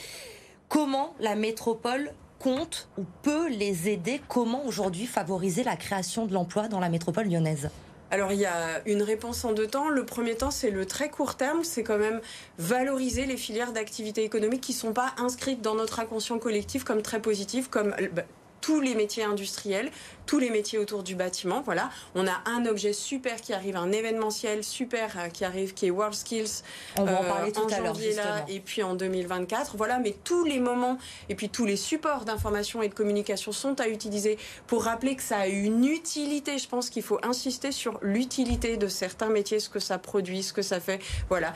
Comment 0.69 1.15
la 1.19 1.35
métropole 1.35 2.11
compte 2.39 2.87
ou 2.97 3.03
peut 3.23 3.49
les 3.49 3.89
aider? 3.89 4.21
Comment 4.27 4.65
aujourd'hui 4.65 5.05
favoriser 5.05 5.63
la 5.63 5.75
création 5.75 6.25
de 6.25 6.33
l'emploi 6.33 6.67
dans 6.67 6.79
la 6.79 6.89
métropole 6.89 7.27
lyonnaise? 7.27 7.69
Alors 8.09 8.31
il 8.31 8.39
y 8.39 8.45
a 8.45 8.81
une 8.85 9.01
réponse 9.01 9.43
en 9.43 9.51
deux 9.51 9.67
temps. 9.67 9.89
Le 9.89 10.05
premier 10.05 10.35
temps, 10.35 10.51
c'est 10.51 10.71
le 10.71 10.85
très 10.85 11.09
court 11.09 11.35
terme, 11.35 11.63
c'est 11.63 11.83
quand 11.83 11.97
même 11.97 12.21
valoriser 12.57 13.25
les 13.25 13.37
filières 13.37 13.73
d'activité 13.73 14.23
économique 14.23 14.61
qui 14.61 14.71
ne 14.71 14.77
sont 14.77 14.93
pas 14.93 15.13
inscrites 15.17 15.61
dans 15.61 15.75
notre 15.75 15.99
inconscient 15.99 16.39
collectif 16.39 16.83
comme 16.83 17.01
très 17.01 17.21
positives, 17.21 17.69
comme 17.69 17.93
bah, 18.13 18.23
tous 18.61 18.81
les 18.81 18.95
métiers 18.95 19.23
industriels, 19.23 19.91
tous 20.25 20.39
les 20.39 20.49
métiers 20.49 20.77
autour 20.77 21.03
du 21.03 21.15
bâtiment. 21.15 21.61
Voilà, 21.61 21.89
on 22.15 22.27
a 22.27 22.41
un 22.45 22.65
objet 22.65 22.93
super 22.93 23.41
qui 23.41 23.53
arrive, 23.53 23.75
un 23.75 23.91
événementiel 23.91 24.63
super 24.63 25.17
euh, 25.17 25.29
qui 25.29 25.45
arrive, 25.45 25.73
qui 25.73 25.87
est 25.87 25.89
World 25.89 26.13
Skills. 26.13 26.63
On 26.97 27.05
va 27.05 27.19
en 27.19 27.23
euh, 27.23 27.27
parler 27.27 27.51
tout 27.51 27.67
à 27.71 27.79
l'heure. 27.79 27.95
Et 28.47 28.59
puis 28.59 28.83
en 28.83 28.95
2024. 28.95 29.77
Voilà, 29.77 29.99
mais 29.99 30.15
tous 30.23 30.43
les 30.43 30.59
moments 30.59 30.97
et 31.29 31.35
puis 31.35 31.49
tous 31.49 31.65
les 31.65 31.77
supports 31.77 32.25
d'information 32.25 32.81
et 32.81 32.89
de 32.89 32.93
communication 32.93 33.51
sont 33.51 33.79
à 33.79 33.87
utiliser 33.87 34.37
pour 34.67 34.83
rappeler 34.83 35.15
que 35.15 35.23
ça 35.23 35.39
a 35.39 35.47
une 35.47 35.85
utilité. 35.85 36.57
Je 36.57 36.67
pense 36.67 36.89
qu'il 36.89 37.03
faut 37.03 37.19
insister 37.23 37.71
sur 37.71 37.99
l'utilité 38.01 38.77
de 38.77 38.87
certains 38.87 39.29
métiers, 39.29 39.59
ce 39.59 39.69
que 39.69 39.79
ça 39.79 39.97
produit, 39.97 40.43
ce 40.43 40.53
que 40.53 40.61
ça 40.61 40.79
fait. 40.79 40.99
Voilà 41.29 41.53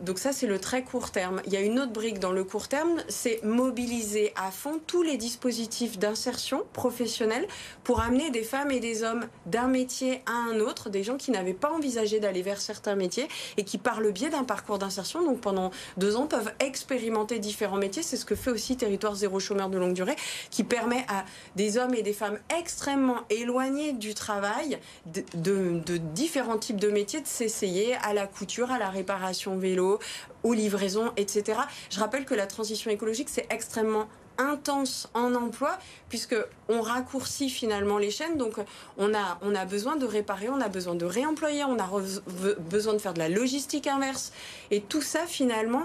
donc 0.00 0.18
ça, 0.18 0.32
c'est 0.32 0.46
le 0.46 0.58
très 0.58 0.82
court 0.82 1.10
terme. 1.10 1.40
Il 1.46 1.52
y 1.52 1.56
a 1.56 1.60
une 1.60 1.80
autre 1.80 1.92
brique 1.92 2.18
dans 2.18 2.32
le 2.32 2.44
court 2.44 2.68
terme, 2.68 3.02
c'est 3.08 3.42
mobiliser 3.42 4.32
à 4.36 4.50
fond 4.50 4.80
tous 4.86 5.02
les 5.02 5.16
dispositifs 5.16 5.98
d'insertion 5.98 6.64
professionnelle 6.72 7.46
pour 7.82 8.00
amener 8.00 8.30
des 8.30 8.42
femmes 8.42 8.70
et 8.70 8.80
des 8.80 9.02
hommes 9.02 9.26
d'un 9.46 9.66
métier 9.66 10.22
à 10.26 10.32
un 10.32 10.60
autre, 10.60 10.88
des 10.88 11.02
gens 11.02 11.16
qui 11.16 11.30
n'avaient 11.30 11.54
pas 11.54 11.72
envisagé 11.72 12.20
d'aller 12.20 12.42
vers 12.42 12.60
certains 12.60 12.94
métiers 12.94 13.28
et 13.56 13.64
qui, 13.64 13.78
par 13.78 14.00
le 14.00 14.12
biais 14.12 14.30
d'un 14.30 14.44
parcours 14.44 14.78
d'insertion, 14.78 15.24
donc 15.24 15.40
pendant 15.40 15.70
deux 15.96 16.16
ans, 16.16 16.26
peuvent 16.26 16.52
expérimenter 16.60 17.38
différents 17.38 17.76
métiers. 17.76 18.02
C'est 18.02 18.16
ce 18.16 18.24
que 18.24 18.34
fait 18.34 18.50
aussi 18.50 18.76
Territoire 18.76 19.14
Zéro 19.14 19.40
Chômeur 19.40 19.68
de 19.68 19.78
longue 19.78 19.94
durée, 19.94 20.16
qui 20.50 20.62
permet 20.64 21.04
à 21.08 21.24
des 21.56 21.78
hommes 21.78 21.94
et 21.94 22.02
des 22.02 22.12
femmes 22.12 22.38
extrêmement 22.56 23.20
éloignés 23.30 23.92
du 23.92 24.14
travail, 24.14 24.78
de, 25.06 25.80
différents 26.14 26.58
types 26.58 26.80
de 26.80 26.88
métiers, 26.88 27.20
de 27.20 27.26
s'essayer 27.26 27.96
à 27.96 28.14
la 28.14 28.26
couture, 28.26 28.70
à 28.70 28.78
la 28.78 28.90
réparation 28.90 29.55
vélo, 29.58 29.98
aux 30.42 30.52
livraisons, 30.52 31.12
etc. 31.16 31.60
Je 31.90 32.00
rappelle 32.00 32.24
que 32.24 32.34
la 32.34 32.46
transition 32.46 32.90
écologique, 32.90 33.28
c'est 33.28 33.46
extrêmement 33.50 34.06
intense 34.38 35.08
en 35.14 35.34
emploi 35.34 35.78
puisque 36.08 36.36
on 36.68 36.82
raccourcit 36.82 37.48
finalement 37.48 37.96
les 37.96 38.10
chaînes 38.10 38.36
donc 38.36 38.56
on 38.98 39.14
a 39.14 39.38
on 39.40 39.54
a 39.54 39.64
besoin 39.64 39.96
de 39.96 40.04
réparer 40.04 40.48
on 40.48 40.60
a 40.60 40.68
besoin 40.68 40.94
de 40.94 41.06
réemployer 41.06 41.64
on 41.64 41.78
a 41.78 41.88
besoin 42.58 42.92
de 42.92 42.98
faire 42.98 43.14
de 43.14 43.18
la 43.18 43.28
logistique 43.30 43.86
inverse 43.86 44.32
et 44.70 44.80
tout 44.82 45.02
ça 45.02 45.20
finalement 45.26 45.84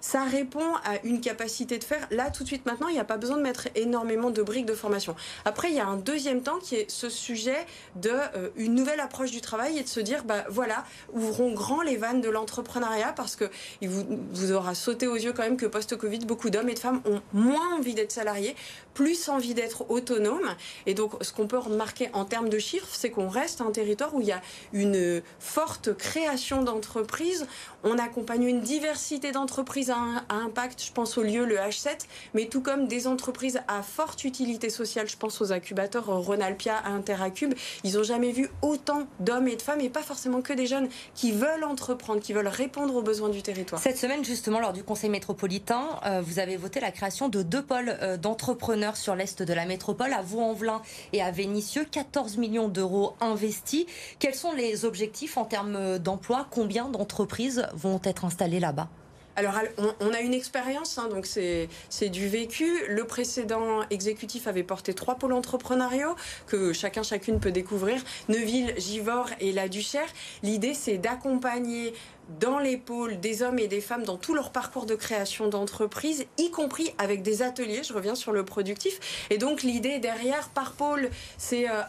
ça 0.00 0.24
répond 0.24 0.74
à 0.84 1.04
une 1.04 1.20
capacité 1.20 1.78
de 1.78 1.84
faire. 1.84 2.06
Là, 2.10 2.30
tout 2.30 2.42
de 2.42 2.48
suite, 2.48 2.66
maintenant, 2.66 2.88
il 2.88 2.94
n'y 2.94 3.00
a 3.00 3.04
pas 3.04 3.16
besoin 3.16 3.36
de 3.36 3.42
mettre 3.42 3.68
énormément 3.74 4.30
de 4.30 4.42
briques 4.42 4.66
de 4.66 4.74
formation. 4.74 5.14
Après, 5.44 5.70
il 5.70 5.76
y 5.76 5.80
a 5.80 5.86
un 5.86 5.96
deuxième 5.96 6.42
temps 6.42 6.58
qui 6.58 6.76
est 6.76 6.90
ce 6.90 7.08
sujet 7.08 7.66
de 7.96 8.10
euh, 8.10 8.48
une 8.56 8.74
nouvelle 8.74 9.00
approche 9.00 9.30
du 9.30 9.40
travail 9.40 9.78
et 9.78 9.82
de 9.82 9.88
se 9.88 10.00
dire, 10.00 10.24
bah 10.24 10.44
voilà, 10.48 10.84
ouvrons 11.12 11.52
grand 11.52 11.82
les 11.82 11.96
vannes 11.96 12.20
de 12.20 12.28
l'entrepreneuriat 12.28 13.12
parce 13.12 13.36
que 13.36 13.44
il 13.80 13.88
vous, 13.88 14.04
vous 14.32 14.52
aura 14.52 14.74
sauté 14.74 15.06
aux 15.06 15.16
yeux 15.16 15.32
quand 15.32 15.42
même 15.42 15.56
que 15.56 15.66
post-Covid, 15.66 16.20
beaucoup 16.20 16.50
d'hommes 16.50 16.68
et 16.68 16.74
de 16.74 16.78
femmes 16.78 17.00
ont 17.04 17.20
moins 17.32 17.74
envie 17.76 17.94
d'être 17.94 18.12
salariés, 18.12 18.56
plus 18.94 19.28
envie 19.28 19.54
d'être 19.54 19.90
autonomes. 19.90 20.54
Et 20.86 20.94
donc, 20.94 21.12
ce 21.22 21.32
qu'on 21.32 21.46
peut 21.46 21.58
remarquer 21.58 22.10
en 22.12 22.24
termes 22.24 22.48
de 22.48 22.58
chiffres, 22.58 22.88
c'est 22.90 23.10
qu'on 23.10 23.28
reste 23.28 23.60
un 23.60 23.70
territoire 23.70 24.14
où 24.14 24.20
il 24.20 24.28
y 24.28 24.32
a 24.32 24.40
une 24.72 25.22
forte 25.38 25.96
création 25.96 26.62
d'entreprises. 26.62 27.46
On 27.84 27.98
accompagne 27.98 28.44
une 28.44 28.60
diversité 28.60 29.32
d'entreprises 29.32 29.90
à, 29.90 29.96
impact, 30.28 30.82
je 30.84 30.92
pense 30.92 31.16
au 31.18 31.22
lieu, 31.22 31.44
le 31.44 31.56
H7, 31.56 32.06
mais 32.34 32.46
tout 32.46 32.60
comme 32.60 32.86
des 32.86 33.06
entreprises 33.06 33.60
à 33.68 33.82
forte 33.82 34.24
utilité 34.24 34.70
sociale, 34.70 35.08
je 35.08 35.16
pense 35.16 35.40
aux 35.40 35.52
incubateurs 35.52 36.06
Ronalpia, 36.06 36.82
Interacube, 36.84 37.54
ils 37.84 37.94
n'ont 37.94 38.02
jamais 38.02 38.32
vu 38.32 38.48
autant 38.62 39.06
d'hommes 39.18 39.48
et 39.48 39.56
de 39.56 39.62
femmes, 39.62 39.80
et 39.80 39.88
pas 39.88 40.02
forcément 40.02 40.42
que 40.42 40.52
des 40.52 40.66
jeunes, 40.66 40.88
qui 41.14 41.32
veulent 41.32 41.64
entreprendre, 41.64 42.20
qui 42.20 42.32
veulent 42.32 42.48
répondre 42.48 42.94
aux 42.96 43.02
besoins 43.02 43.28
du 43.28 43.42
territoire. 43.42 43.80
Cette 43.80 43.98
semaine, 43.98 44.24
justement, 44.24 44.60
lors 44.60 44.72
du 44.72 44.82
Conseil 44.82 45.10
métropolitain, 45.10 46.00
euh, 46.04 46.20
vous 46.22 46.38
avez 46.38 46.56
voté 46.56 46.80
la 46.80 46.90
création 46.90 47.28
de 47.28 47.42
deux 47.42 47.62
pôles 47.62 47.96
euh, 48.02 48.16
d'entrepreneurs 48.16 48.79
sur 48.94 49.14
l'est 49.14 49.42
de 49.42 49.52
la 49.52 49.66
métropole, 49.66 50.12
à 50.12 50.22
Vaux-en-Velin 50.22 50.82
et 51.12 51.22
à 51.22 51.30
Vénissieux, 51.30 51.86
14 51.90 52.36
millions 52.36 52.68
d'euros 52.68 53.14
investis. 53.20 53.86
Quels 54.18 54.34
sont 54.34 54.52
les 54.52 54.84
objectifs 54.84 55.36
en 55.36 55.44
termes 55.44 55.98
d'emploi? 55.98 56.46
Combien 56.50 56.88
d'entreprises 56.88 57.66
vont 57.74 58.00
être 58.04 58.24
installées 58.24 58.60
là-bas? 58.60 58.88
Alors, 59.36 59.54
on, 60.00 60.12
a 60.12 60.20
une 60.20 60.34
expérience, 60.34 60.98
hein, 60.98 61.08
donc 61.08 61.24
c'est 61.24 62.08
du 62.08 62.28
vécu. 62.28 62.68
Le 62.88 63.04
précédent 63.04 63.80
exécutif 63.88 64.46
avait 64.46 64.64
porté 64.64 64.92
trois 64.92 65.14
pôles 65.14 65.32
entrepreneuriaux 65.32 66.14
que 66.46 66.72
chacun, 66.72 67.02
chacune 67.02 67.40
peut 67.40 67.52
découvrir 67.52 68.02
Neuville, 68.28 68.74
Givors 68.76 69.30
et 69.38 69.52
La 69.52 69.68
Duchère. 69.68 70.08
L'idée, 70.42 70.74
c'est 70.74 70.98
d'accompagner 70.98 71.94
dans 72.38 72.58
pôles 72.76 73.20
des 73.20 73.42
hommes 73.42 73.58
et 73.58 73.68
des 73.68 73.80
femmes 73.80 74.04
dans 74.04 74.16
tout 74.16 74.34
leur 74.34 74.52
parcours 74.52 74.86
de 74.86 74.94
création 74.94 75.48
d'entreprise, 75.48 76.26
y 76.38 76.50
compris 76.50 76.92
avec 76.98 77.22
des 77.22 77.42
ateliers. 77.42 77.82
Je 77.82 77.92
reviens 77.92 78.14
sur 78.14 78.32
le 78.32 78.44
productif. 78.44 79.26
Et 79.30 79.38
donc 79.38 79.62
l'idée 79.62 79.98
derrière 79.98 80.48
par 80.50 80.72
pôle, 80.72 81.10
c'est 81.38 81.68
euh, 81.68 81.82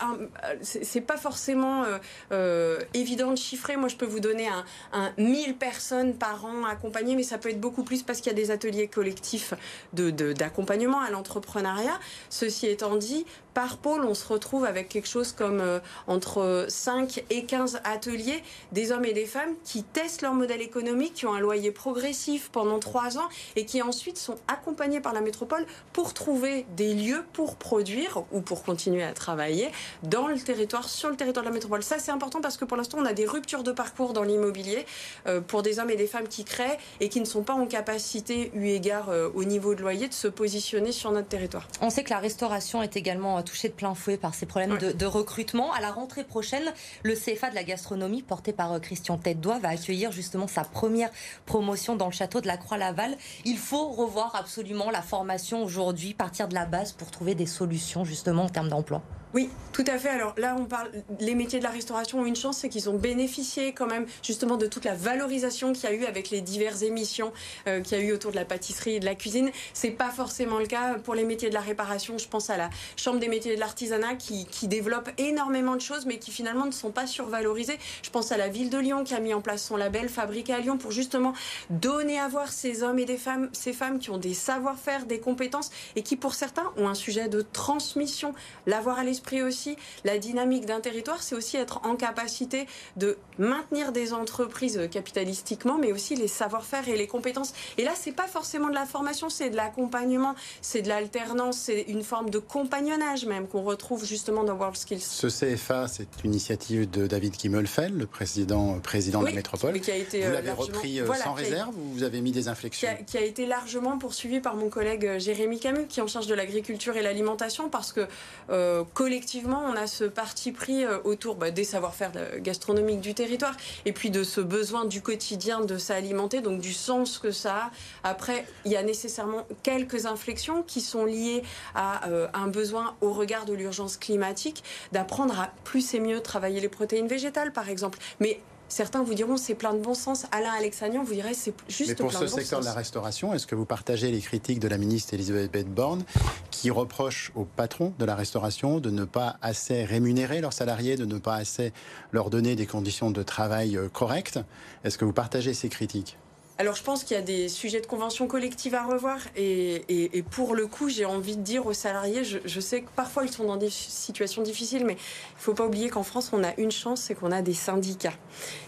c'est 0.61 1.01
pas 1.01 1.17
forcément 1.17 1.83
euh, 1.83 1.97
euh, 2.31 2.79
évident 2.93 3.31
de 3.31 3.37
chiffrer. 3.37 3.77
Moi, 3.77 3.89
je 3.89 3.95
peux 3.95 4.05
vous 4.05 4.19
donner 4.19 4.47
un, 4.47 4.65
un 4.93 5.11
1000 5.17 5.55
personnes 5.55 6.15
par 6.15 6.45
an 6.45 6.65
accompagnées, 6.65 7.15
mais 7.15 7.23
ça 7.23 7.37
peut 7.37 7.49
être 7.49 7.59
beaucoup 7.59 7.83
plus 7.83 8.03
parce 8.03 8.19
qu'il 8.19 8.31
y 8.31 8.35
a 8.35 8.37
des 8.37 8.51
ateliers 8.51 8.87
collectifs 8.87 9.53
d'accompagnement 9.93 11.01
de, 11.01 11.07
à 11.07 11.11
l'entrepreneuriat. 11.11 11.99
Ceci 12.29 12.67
étant 12.67 12.95
dit, 12.95 13.25
par 13.53 13.77
pôle, 13.77 14.05
on 14.05 14.13
se 14.13 14.25
retrouve 14.27 14.63
avec 14.65 14.87
quelque 14.87 15.07
chose 15.07 15.33
comme 15.33 15.59
euh, 15.59 15.79
entre 16.07 16.65
5 16.69 17.23
et 17.29 17.45
15 17.45 17.81
ateliers, 17.83 18.43
des 18.71 18.91
hommes 18.91 19.03
et 19.03 19.13
des 19.13 19.25
femmes 19.25 19.55
qui 19.65 19.83
testent 19.83 20.21
leur 20.21 20.30
modèle 20.33 20.61
économique, 20.61 21.13
qui 21.13 21.25
ont 21.25 21.33
un 21.33 21.39
loyer 21.39 21.71
progressif 21.71 22.49
pendant 22.51 22.79
3 22.79 23.17
ans 23.17 23.29
et 23.55 23.65
qui 23.65 23.81
ensuite 23.81 24.17
sont 24.17 24.35
accompagnés 24.47 25.01
par 25.01 25.13
la 25.13 25.21
métropole 25.21 25.65
pour 25.93 26.13
trouver 26.13 26.65
des 26.75 26.93
lieux 26.93 27.23
pour 27.33 27.55
produire 27.55 28.23
ou 28.31 28.41
pour 28.41 28.63
continuer 28.63 29.03
à 29.03 29.13
travailler 29.13 29.71
dans 30.03 30.27
le 30.27 30.39
territoire, 30.39 30.87
sur 30.87 31.09
le 31.09 31.15
territoire 31.15 31.43
de 31.43 31.49
la 31.49 31.53
métropole. 31.53 31.83
Ça, 31.83 31.99
c'est 31.99 32.11
important 32.11 32.41
parce 32.41 32.57
que 32.57 32.65
pour 32.65 32.77
l'instant, 32.77 32.97
on 32.99 33.05
a 33.05 33.13
des 33.13 33.25
ruptures 33.25 33.63
de 33.63 33.71
parcours 33.71 34.13
dans 34.13 34.23
l'immobilier 34.23 34.85
euh, 35.27 35.41
pour 35.41 35.61
des 35.61 35.79
hommes 35.79 35.89
et 35.89 35.95
des 35.95 36.07
femmes 36.07 36.27
qui 36.27 36.43
créent 36.43 36.77
et 36.99 37.09
qui 37.09 37.19
ne 37.19 37.25
sont 37.25 37.43
pas 37.43 37.53
en 37.53 37.65
capacité, 37.65 38.51
eu 38.53 38.67
égard 38.67 39.09
euh, 39.09 39.29
au 39.33 39.43
niveau 39.43 39.75
de 39.75 39.81
loyer, 39.81 40.07
de 40.07 40.13
se 40.13 40.27
positionner 40.27 40.91
sur 40.91 41.11
notre 41.11 41.27
territoire. 41.27 41.67
On 41.81 41.89
sait 41.89 42.03
que 42.03 42.09
la 42.09 42.19
restauration 42.19 42.81
est 42.81 42.95
également 42.95 43.41
touché 43.43 43.69
de 43.69 43.73
plein 43.73 43.95
fouet 43.95 44.17
par 44.17 44.35
ces 44.35 44.45
problèmes 44.45 44.77
de, 44.77 45.05
recrutement. 45.05 45.73
À 45.73 45.81
la 45.81 45.91
rentrée 45.91 46.23
prochaine, 46.23 46.71
le 47.03 47.15
CFA 47.15 47.49
de 47.49 47.55
la 47.55 47.63
gastronomie, 47.63 48.21
porté 48.21 48.53
par 48.53 48.73
euh, 48.73 48.79
Christian 48.79 49.17
Tête-Doigt, 49.17 49.59
va 49.59 49.69
accueillir 49.69 50.10
justement 50.11 50.47
sa 50.47 50.63
première 50.63 51.09
promotion 51.45 51.95
dans 51.95 52.07
le 52.07 52.11
château 52.11 52.41
de 52.41 52.47
la 52.47 52.57
Croix-Laval. 52.57 53.17
Il 53.45 53.57
faut 53.57 53.89
revoir 53.89 54.35
absolument 54.35 54.91
la 54.91 55.01
formation 55.01 55.63
aujourd'hui, 55.63 56.13
partir 56.13 56.47
de 56.47 56.53
la 56.53 56.65
base 56.65 56.91
pour 56.91 57.11
trouver 57.11 57.35
des 57.35 57.45
solutions 57.45 58.05
justement 58.05 58.43
en 58.43 58.49
termes 58.49 58.69
d'emploi. 58.69 59.01
Oui, 59.33 59.49
tout 59.71 59.85
à 59.87 59.97
fait. 59.97 60.09
Alors 60.09 60.35
là, 60.37 60.57
on 60.59 60.65
parle. 60.65 60.91
Les 61.21 61.35
métiers 61.35 61.59
de 61.59 61.63
la 61.63 61.69
restauration 61.69 62.19
ont 62.19 62.25
une 62.25 62.35
chance, 62.35 62.57
c'est 62.57 62.67
qu'ils 62.67 62.89
ont 62.89 62.97
bénéficié 62.97 63.71
quand 63.71 63.87
même 63.87 64.05
justement 64.21 64.57
de 64.57 64.65
toute 64.65 64.83
la 64.83 64.93
valorisation 64.93 65.71
qu'il 65.71 65.85
y 65.85 65.87
a 65.87 65.93
eu 65.93 66.05
avec 66.05 66.29
les 66.29 66.41
diverses 66.41 66.81
émissions 66.81 67.31
euh, 67.67 67.79
qu'il 67.79 67.97
y 67.97 68.01
a 68.01 68.03
eu 68.03 68.11
autour 68.11 68.31
de 68.31 68.35
la 68.35 68.43
pâtisserie 68.43 68.95
et 68.95 68.99
de 68.99 69.05
la 69.05 69.15
cuisine. 69.15 69.49
C'est 69.73 69.91
pas 69.91 70.09
forcément 70.09 70.59
le 70.59 70.65
cas 70.65 70.95
pour 70.95 71.15
les 71.15 71.23
métiers 71.23 71.47
de 71.47 71.53
la 71.53 71.61
réparation. 71.61 72.17
Je 72.17 72.27
pense 72.27 72.49
à 72.49 72.57
la 72.57 72.69
Chambre 72.97 73.19
des 73.19 73.29
métiers 73.29 73.55
de 73.55 73.59
l'artisanat 73.59 74.15
qui, 74.15 74.45
qui 74.47 74.67
développe 74.67 75.09
énormément 75.17 75.75
de 75.75 75.81
choses, 75.81 76.05
mais 76.05 76.19
qui 76.19 76.31
finalement 76.31 76.65
ne 76.65 76.71
sont 76.71 76.91
pas 76.91 77.07
survalorisées. 77.07 77.79
Je 78.03 78.09
pense 78.09 78.33
à 78.33 78.37
la 78.37 78.49
ville 78.49 78.69
de 78.69 78.77
Lyon 78.77 79.05
qui 79.05 79.13
a 79.13 79.21
mis 79.21 79.33
en 79.33 79.41
place 79.41 79.63
son 79.63 79.77
label 79.77 80.09
Fabriqué 80.09 80.53
à 80.53 80.59
Lyon 80.59 80.77
pour 80.77 80.91
justement 80.91 81.33
donner 81.69 82.19
à 82.19 82.27
voir 82.27 82.51
ces 82.51 82.83
hommes 82.83 82.99
et 82.99 83.05
des 83.05 83.17
femmes, 83.17 83.49
ces 83.53 83.71
femmes 83.71 83.99
qui 83.99 84.09
ont 84.09 84.17
des 84.17 84.33
savoir-faire, 84.33 85.05
des 85.05 85.19
compétences 85.21 85.71
et 85.95 86.03
qui 86.03 86.17
pour 86.17 86.33
certains 86.33 86.69
ont 86.75 86.89
un 86.89 86.95
sujet 86.95 87.29
de 87.29 87.41
transmission, 87.41 88.33
l'avoir 88.67 88.99
à 88.99 89.03
l'esprit 89.03 89.20
l'esprit 89.21 89.43
aussi, 89.43 89.75
la 90.03 90.17
dynamique 90.17 90.65
d'un 90.65 90.79
territoire, 90.79 91.21
c'est 91.21 91.35
aussi 91.35 91.57
être 91.57 91.81
en 91.83 91.95
capacité 91.95 92.65
de 92.97 93.17
maintenir 93.37 93.91
des 93.91 94.13
entreprises 94.13 94.89
capitalistiquement, 94.91 95.77
mais 95.77 95.91
aussi 95.91 96.15
les 96.15 96.27
savoir-faire 96.27 96.89
et 96.89 96.97
les 96.97 97.07
compétences. 97.07 97.53
Et 97.77 97.83
là, 97.83 97.91
c'est 97.95 98.11
pas 98.11 98.27
forcément 98.27 98.69
de 98.69 98.73
la 98.73 98.85
formation, 98.85 99.29
c'est 99.29 99.49
de 99.49 99.55
l'accompagnement, 99.55 100.35
c'est 100.61 100.81
de 100.81 100.87
l'alternance, 100.87 101.57
c'est 101.57 101.81
une 101.81 102.03
forme 102.03 102.29
de 102.29 102.39
compagnonnage 102.39 103.25
même 103.25 103.47
qu'on 103.47 103.61
retrouve 103.61 104.05
justement 104.05 104.43
dans 104.43 104.55
World 104.55 104.75
Skills. 104.75 105.01
Ce 105.01 105.27
CFA, 105.27 105.87
c'est 105.87 106.07
une 106.23 106.31
initiative 106.31 106.89
de 106.89 107.05
David 107.05 107.37
Kimmelfeld, 107.37 107.97
le 107.97 108.07
président, 108.07 108.79
président 108.79 109.21
de 109.21 109.27
la 109.27 109.33
métropole. 109.33 109.79
Qui 109.79 109.91
a 109.91 109.97
été 109.97 110.21
vous 110.23 110.31
l'avez 110.31 110.51
repris 110.51 111.01
sans 111.23 111.33
réserve 111.33 111.75
ou 111.77 111.93
vous 111.93 112.03
avez 112.03 112.21
mis 112.21 112.31
des 112.31 112.47
inflexions 112.47 112.89
qui 113.05 113.17
a, 113.17 113.21
été 113.21 113.45
largement 113.45 113.97
poursuivi 113.97 114.39
par 114.39 114.55
mon 114.55 114.69
collègue 114.69 115.19
Jérémy 115.19 115.59
Camus, 115.59 115.85
qui 115.87 115.99
est 115.99 116.03
en 116.03 116.07
charge 116.07 116.27
de 116.27 116.33
l'agriculture 116.33 116.95
et 116.97 117.01
l'alimentation, 117.01 117.69
parce 117.69 117.91
que 117.93 118.07
euh, 118.49 118.83
collectivement, 119.11 119.61
on 119.67 119.75
a 119.75 119.87
ce 119.87 120.05
parti 120.05 120.53
pris 120.53 120.85
euh, 120.85 120.99
autour 121.03 121.35
bah, 121.35 121.51
des 121.51 121.65
savoir-faire 121.65 122.13
gastronomiques 122.37 123.01
du 123.01 123.13
territoire 123.13 123.57
et 123.83 123.91
puis 123.91 124.09
de 124.09 124.23
ce 124.23 124.39
besoin 124.39 124.85
du 124.85 125.01
quotidien 125.01 125.59
de 125.59 125.77
s'alimenter, 125.77 126.39
donc 126.39 126.61
du 126.61 126.71
sens 126.71 127.17
que 127.17 127.31
ça 127.31 127.55
a. 127.55 127.71
Après, 128.09 128.45
il 128.63 128.71
y 128.71 128.77
a 128.77 128.83
nécessairement 128.83 129.45
quelques 129.63 130.05
inflexions 130.05 130.63
qui 130.63 130.79
sont 130.79 131.03
liées 131.03 131.43
à 131.75 132.07
euh, 132.07 132.29
un 132.33 132.47
besoin 132.47 132.95
au 133.01 133.11
regard 133.11 133.43
de 133.43 133.51
l'urgence 133.51 133.97
climatique 133.97 134.63
d'apprendre 134.93 135.37
à 135.37 135.51
plus 135.65 135.93
et 135.93 135.99
mieux 135.99 136.21
travailler 136.21 136.61
les 136.61 136.69
protéines 136.69 137.09
végétales, 137.09 137.51
par 137.51 137.67
exemple. 137.67 137.99
Mais 138.21 138.39
Certains 138.71 139.03
vous 139.03 139.15
diront 139.15 139.35
c'est 139.35 139.53
plein 139.53 139.73
de 139.73 139.79
bon 139.79 139.93
sens. 139.93 140.27
Alain 140.31 140.53
Alexandrian 140.57 141.03
vous 141.03 141.13
dirait 141.13 141.33
c'est 141.33 141.53
juste 141.67 141.93
plein 141.95 142.05
de 142.05 142.09
bon 142.09 142.09
sens. 142.09 142.19
pour 142.21 142.29
ce 142.29 142.35
secteur 142.35 142.61
de 142.61 142.65
la 142.65 142.71
restauration, 142.71 143.33
est-ce 143.33 143.45
que 143.45 143.53
vous 143.53 143.65
partagez 143.65 144.09
les 144.11 144.21
critiques 144.21 144.61
de 144.61 144.69
la 144.69 144.77
ministre 144.77 145.13
Elisabeth 145.13 145.67
Borne 145.67 146.05
qui 146.51 146.69
reproche 146.71 147.33
aux 147.35 147.43
patrons 147.43 147.93
de 147.99 148.05
la 148.05 148.15
restauration 148.15 148.79
de 148.79 148.89
ne 148.89 149.03
pas 149.03 149.35
assez 149.41 149.83
rémunérer 149.83 150.39
leurs 150.39 150.53
salariés, 150.53 150.95
de 150.95 151.03
ne 151.03 151.17
pas 151.17 151.35
assez 151.35 151.73
leur 152.13 152.29
donner 152.29 152.55
des 152.55 152.65
conditions 152.65 153.11
de 153.11 153.23
travail 153.23 153.75
euh, 153.75 153.89
correctes? 153.89 154.39
Est-ce 154.85 154.97
que 154.97 155.03
vous 155.03 155.11
partagez 155.11 155.53
ces 155.53 155.67
critiques? 155.67 156.17
Alors 156.61 156.75
je 156.75 156.83
pense 156.83 157.03
qu'il 157.03 157.17
y 157.17 157.19
a 157.19 157.23
des 157.23 157.49
sujets 157.49 157.81
de 157.81 157.87
convention 157.87 158.27
collective 158.27 158.75
à 158.75 158.83
revoir 158.83 159.17
et, 159.35 160.23
pour 160.29 160.53
le 160.53 160.67
coup 160.67 160.89
j'ai 160.89 161.05
envie 161.05 161.35
de 161.35 161.41
dire 161.41 161.65
aux 161.65 161.73
salariés, 161.73 162.23
je, 162.23 162.59
sais 162.59 162.81
que 162.81 162.89
parfois 162.95 163.23
ils 163.23 163.31
sont 163.31 163.45
dans 163.45 163.57
des 163.57 163.71
situations 163.71 164.43
difficiles 164.43 164.85
mais 164.85 164.93
il 164.93 165.37
ne 165.37 165.41
faut 165.41 165.55
pas 165.55 165.65
oublier 165.65 165.89
qu'en 165.89 166.03
France 166.03 166.29
on 166.33 166.43
a 166.43 166.53
une 166.59 166.69
chance, 166.69 167.01
c'est 167.01 167.15
qu'on 167.15 167.31
a 167.31 167.41
des 167.41 167.55
syndicats 167.55 168.13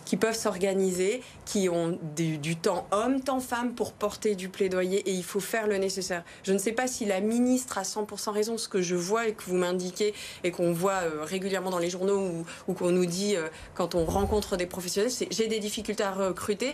qui 0.06 0.18
peuvent 0.18 0.38
s'organiser, 0.38 1.22
qui 1.46 1.70
ont 1.70 1.98
du, 2.16 2.56
temps 2.56 2.88
homme, 2.92 3.22
temps 3.22 3.40
femme 3.40 3.74
pour 3.74 3.94
porter 3.94 4.36
du 4.36 4.50
plaidoyer 4.50 5.00
et 5.10 5.12
il 5.12 5.24
faut 5.24 5.40
faire 5.40 5.68
le 5.68 5.78
nécessaire. 5.78 6.24
Je 6.44 6.54
ne 6.54 6.58
sais 6.58 6.72
pas 6.72 6.88
si 6.88 7.06
la 7.06 7.22
ministre 7.22 7.78
a 7.78 7.84
100% 7.84 8.32
raison, 8.32 8.58
ce 8.58 8.68
que 8.68 8.82
je 8.82 8.96
vois 8.96 9.28
et 9.28 9.34
que 9.34 9.44
vous 9.44 9.56
m'indiquez 9.56 10.14
et 10.44 10.52
qu'on 10.52 10.74
voit 10.74 11.04
euh, 11.04 11.24
régulièrement 11.24 11.70
dans 11.70 11.80
les 11.80 11.90
journaux 11.90 12.44
ou, 12.68 12.74
qu'on 12.74 12.92
nous 12.92 13.06
dit 13.06 13.36
euh, 13.36 13.48
quand 13.76 13.96
on 13.96 14.06
rencontre 14.06 14.58
des 14.58 14.66
professionnels, 14.66 15.12
c'est 15.12 15.28
j'ai 15.32 15.48
des 15.48 15.60
difficultés 15.60 16.04
à 16.04 16.12
recruter. 16.12 16.74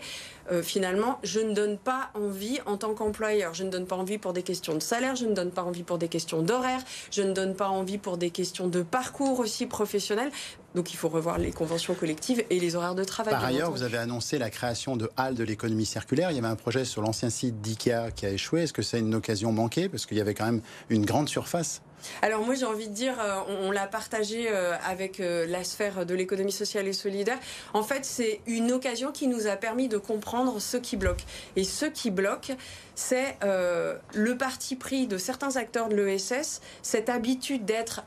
Euh, 0.52 0.64
finalement, 0.64 1.20
je 1.24 1.40
ne 1.40 1.54
donne 1.54 1.78
pas 1.78 2.10
envie 2.14 2.60
en 2.66 2.78
tant 2.78 2.94
qu'employeur. 2.94 3.54
Je 3.54 3.64
ne 3.64 3.70
donne 3.70 3.86
pas 3.86 3.96
envie 3.96 4.18
pour 4.18 4.34
des 4.34 4.44
questions 4.44 4.74
de 4.74 4.80
salaire, 4.80 5.16
je 5.16 5.26
ne 5.26 5.34
donne 5.34 5.52
pas 5.52 5.64
envie 5.64 5.84
pour 5.84 5.98
des 5.98 6.08
questions 6.08 6.42
d'horaire, 6.42 6.82
je 7.12 7.22
ne 7.22 7.34
donne 7.34 7.56
pas 7.56 7.70
envie 7.70 7.98
pour 7.98 8.18
des 8.18 8.32
questions 8.32 8.68
de 8.68 8.82
parcours 8.82 9.40
aussi 9.40 9.66
professionnel. 9.66 10.32
Donc 10.76 10.94
il 10.94 10.98
faut 10.98 11.10
revoir 11.10 11.40
les 11.40 11.52
conventions 11.52 11.96
collectives 11.96 12.44
et 12.50 12.60
les 12.60 12.76
horaires 12.76 12.96
de 12.96 13.04
travail. 13.04 13.34
Par 13.34 13.44
ailleurs, 13.44 13.72
vous 13.72 13.84
avez 13.84 13.98
annoncé 13.98 14.38
la 14.38 14.50
création 14.50 14.98
de 14.98 15.10
halles 15.18 15.36
de 15.36 15.44
l'économie 15.44 15.86
circulaire. 15.86 16.32
Il 16.32 16.36
y 16.36 16.40
avait 16.40 16.48
un 16.48 16.56
projet 16.56 16.86
sur 16.86 17.02
l'ancien 17.02 17.30
site 17.30 17.62
d'IKEA 17.62 18.12
qui 18.12 18.26
a 18.26 18.30
échoué. 18.30 18.64
Est-ce 18.64 18.74
que 18.74 18.84
c'est 18.84 19.00
une 19.00 19.16
occasion 19.16 19.52
manquée? 19.52 19.90
Parce 19.90 20.06
qu'il 20.06 20.18
y 20.18 20.22
avait 20.22 20.36
quand 20.36 20.46
même 20.46 20.62
une 20.90 21.06
grande 21.06 21.30
surface 21.30 21.82
alors 22.22 22.44
moi 22.44 22.56
j'ai 22.56 22.66
envie 22.66 22.88
de 22.88 22.94
dire, 22.94 23.20
euh, 23.20 23.40
on, 23.64 23.72
l'a 23.72 23.88
partagé 23.88 24.48
euh, 24.50 24.76
avec 24.86 25.20
euh, 25.20 25.46
la 25.48 25.64
sphère 25.64 26.06
de 26.06 26.14
l'économie 26.14 26.52
sociale 26.52 26.88
et 26.88 26.94
solidaire. 26.94 27.40
En 27.74 27.84
fait 27.84 28.06
c'est 28.06 28.42
une 28.48 28.72
occasion 28.72 29.12
qui 29.12 29.28
nous 29.28 29.48
a 29.48 29.56
permis 29.56 29.88
de 29.88 29.98
comprendre 29.98 30.60
ce 30.60 30.78
qui 30.78 30.98
bloque. 30.98 31.24
Et 31.56 31.64
ce 31.64 31.86
qui 31.86 32.12
bloque, 32.12 32.52
c'est 32.96 33.38
le 33.42 34.38
parti 34.38 34.76
pris 34.76 35.08
de 35.08 35.18
certains 35.18 35.56
acteurs 35.56 35.90
de 35.90 35.96
l'ESS, 35.96 36.62
cette 36.82 37.10
habitude 37.10 37.66
d'être 37.66 38.04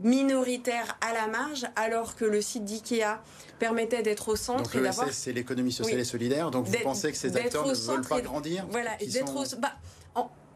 minoritaire 0.00 0.96
à 1.00 1.12
la 1.12 1.26
marge, 1.26 1.66
alors 1.74 2.14
que 2.14 2.24
le 2.24 2.40
site 2.40 2.64
d'IKEA 2.64 3.20
permettait 3.58 4.02
d'être 4.02 4.28
au 4.28 4.36
centre. 4.36 4.62
Donc 4.62 4.74
l'ESS, 4.74 5.12
c'est 5.12 5.32
l'économie 5.32 5.72
sociale 5.72 6.00
et 6.00 6.04
solidaire. 6.04 6.50
Donc 6.50 6.66
vous 6.66 6.78
pensez 6.82 7.10
que 7.10 7.18
ces 7.18 7.36
acteurs 7.36 7.66
ne 7.66 7.74
veulent 7.74 8.06
pas 8.06 8.20
grandir 8.20 8.66
Voilà, 8.70 8.90
d'être 8.96 9.34
au... 9.34 9.58
Bah, 9.58 9.74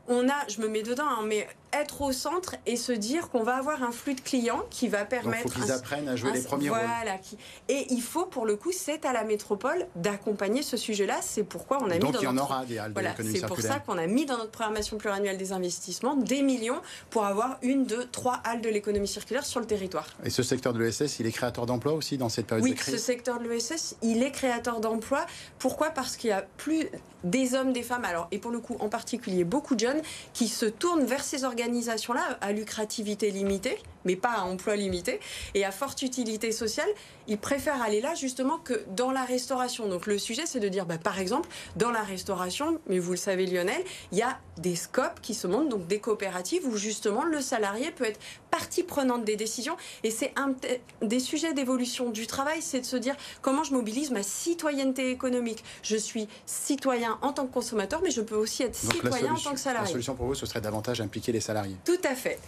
on 0.09 0.29
a, 0.29 0.49
je 0.49 0.61
me 0.61 0.69
mets 0.69 0.83
dedans, 0.83 1.07
hein, 1.07 1.25
mais 1.27 1.47
être 1.73 2.03
au 2.03 2.13
centre 2.13 2.57
et 2.67 2.77
se 2.77 2.93
dire 2.93 3.31
qu'on 3.31 3.43
va 3.43 3.57
avoir 3.57 3.83
un 3.83 3.93
flux 3.93 4.15
de 4.15 4.21
clients 4.21 4.63
qui 4.71 4.89
va 4.89 5.05
permettre. 5.05 5.53
Faut 5.53 5.61
qu'ils 5.61 5.73
apprennent 5.73 6.09
à 6.09 6.17
jouer 6.17 6.33
les 6.33 6.43
premiers 6.43 6.71
rôles. 6.71 6.81
Qui, 7.23 7.37
et 7.69 7.87
il 7.91 8.03
faut, 8.03 8.27
pour 8.27 8.47
le 8.47 8.57
coup, 8.57 8.73
c'est 8.73 9.05
à 9.05 9.13
la 9.13 9.25
métropole 9.25 9.87
d'accompagner 9.97 10.63
ce 10.63 10.77
sujet-là. 10.77 11.19
C'est 11.23 11.45
pourquoi 11.45 11.79
on 11.83 11.91
a 11.91 11.99
Donc 11.99 12.09
mis 12.09 12.13
dans 12.13 12.21
il 12.21 12.25
y 12.25 12.29
en 12.29 12.39
aura 12.39 12.65
des 12.65 12.79
halles 12.79 12.93
voilà, 12.93 13.15
C'est 13.17 13.47
pour 13.47 13.61
ça 13.61 13.79
qu'on 13.79 13.99
a 13.99 14.07
mis 14.07 14.27
dans 14.27 14.39
notre 14.39 14.51
programmation 14.51 14.97
pluriannuelle 14.97 15.39
des 15.39 15.53
investissements 15.53 16.17
des 16.17 16.43
millions 16.43 16.81
pour 17.11 17.25
avoir 17.25 17.59
une, 17.63 17.85
deux, 17.85 18.07
trois 18.07 18.41
halles 18.45 18.61
de 18.61 18.69
l'économie 18.69 19.09
circulaire 19.09 19.45
sur 19.45 19.61
le 19.61 19.67
territoire. 19.67 20.07
Et 20.25 20.31
ce 20.31 20.43
secteur 20.43 20.73
de 20.73 20.79
l'ESS, 20.79 21.19
il 21.21 21.27
est 21.27 21.33
créateur 21.33 21.67
d'emplois 21.67 21.93
aussi 21.93 22.19
dans 22.19 22.29
cette 22.29 22.47
période 22.47 22.65
oui, 22.65 22.73
de 22.73 22.77
crise 22.77 22.95
Oui, 22.95 23.01
ce 23.01 23.05
secteur 23.05 23.39
de 23.39 23.49
l'ESS, 23.49 23.97
il 24.03 24.23
est 24.23 24.31
créateur 24.31 24.81
d'emplois. 24.81 25.27
Pourquoi? 25.59 25.91
Parce 25.91 26.17
qu'il 26.17 26.31
y 26.31 26.33
a 26.33 26.45
plus 26.57 26.89
des 27.25 27.55
hommes, 27.55 27.73
des 27.73 27.83
femmes, 27.83 28.05
alors, 28.05 28.29
et 28.31 28.39
pour 28.39 28.51
le 28.51 28.59
coup 28.59 28.77
en 28.81 28.89
particulier 28.89 29.45
beaucoup 29.45 29.75
de 29.75 29.81
jeunes, 29.81 30.03
qui 30.33 30.49
se 30.49 30.67
tournent 30.67 31.05
vers 31.05 31.23
ces 31.23 31.45
organisations-là 31.63 32.39
à 32.41 32.53
lucrativité 32.53 33.31
limitée, 33.31 33.79
mais 34.05 34.17
pas 34.17 34.33
à 34.33 34.43
emploi 34.43 34.77
limité, 34.77 35.21
et 35.55 35.65
à 35.65 35.71
forte 35.71 36.03
utilité 36.03 36.53
sociale, 36.53 36.89
ils 37.29 37.39
préfèrent 37.39 37.83
aller 37.83 38.01
là 38.01 38.15
justement 38.15 38.59
que 38.59 38.85
dans 38.89 39.11
la 39.11 39.25
restauration. 39.25 39.89
Donc 39.89 40.07
le 40.07 40.19
sujet, 40.19 40.43
c'est 40.47 40.61
de 40.61 40.69
dire, 40.69 40.87
bah, 40.87 40.99
par 40.99 41.19
exemple, 41.19 41.49
dans 41.77 41.91
la 41.91 42.03
restauration, 42.03 42.81
mais 42.89 42.99
vous 42.99 43.13
le 43.13 43.17
savez 43.17 43.47
Lionel, 43.47 43.83
il 44.11 44.19
y 44.19 44.23
a 44.23 44.39
des 44.59 44.77
scopes 44.77 45.21
qui 45.23 45.35
se 45.35 45.47
montent, 45.47 45.69
donc 45.69 45.87
des 45.87 46.01
coopératives 46.01 46.67
où 46.67 46.77
justement 46.77 47.25
le 47.25 47.41
salarié 47.41 47.91
peut 47.91 48.05
être 48.05 48.21
partie 48.51 48.83
prenante 48.83 49.25
des 49.25 49.37
décisions. 49.37 49.77
Et 50.03 50.11
c'est 50.11 50.33
un 50.37 50.55
des 51.01 51.21
sujets 51.21 51.55
d'évolution 51.55 52.11
du 52.11 52.27
travail, 52.27 52.61
c'est 52.61 52.81
de 52.81 52.87
se 52.87 52.97
dire 52.97 53.17
comment 53.41 53.65
je 53.65 53.73
mobilise 53.73 54.11
ma 54.11 54.23
citoyenneté 54.23 55.11
économique. 55.11 55.65
Je 55.83 55.97
suis 55.97 56.29
citoyen 56.47 57.19
en 57.23 57.33
tant 57.33 57.47
que 57.47 57.53
consommateur, 57.53 58.01
mais 58.03 58.11
je 58.11 58.21
peux 58.21 58.37
aussi 58.37 58.63
être 58.63 58.75
citoyen 58.75 59.33
en 59.33 59.39
tant 59.39 59.53
que 59.53 59.61
salarié. 59.61 59.87
La 59.87 59.93
solution 59.93 60.15
pour 60.15 60.27
vous, 60.27 60.35
ce 60.35 60.47
serait 60.47 60.61
davantage 60.61 61.01
impliquer 61.01 61.33
les 61.33 61.41
salariés. 61.41 61.77
Tout 61.85 62.01
à 62.05 62.15
fait. 62.15 62.39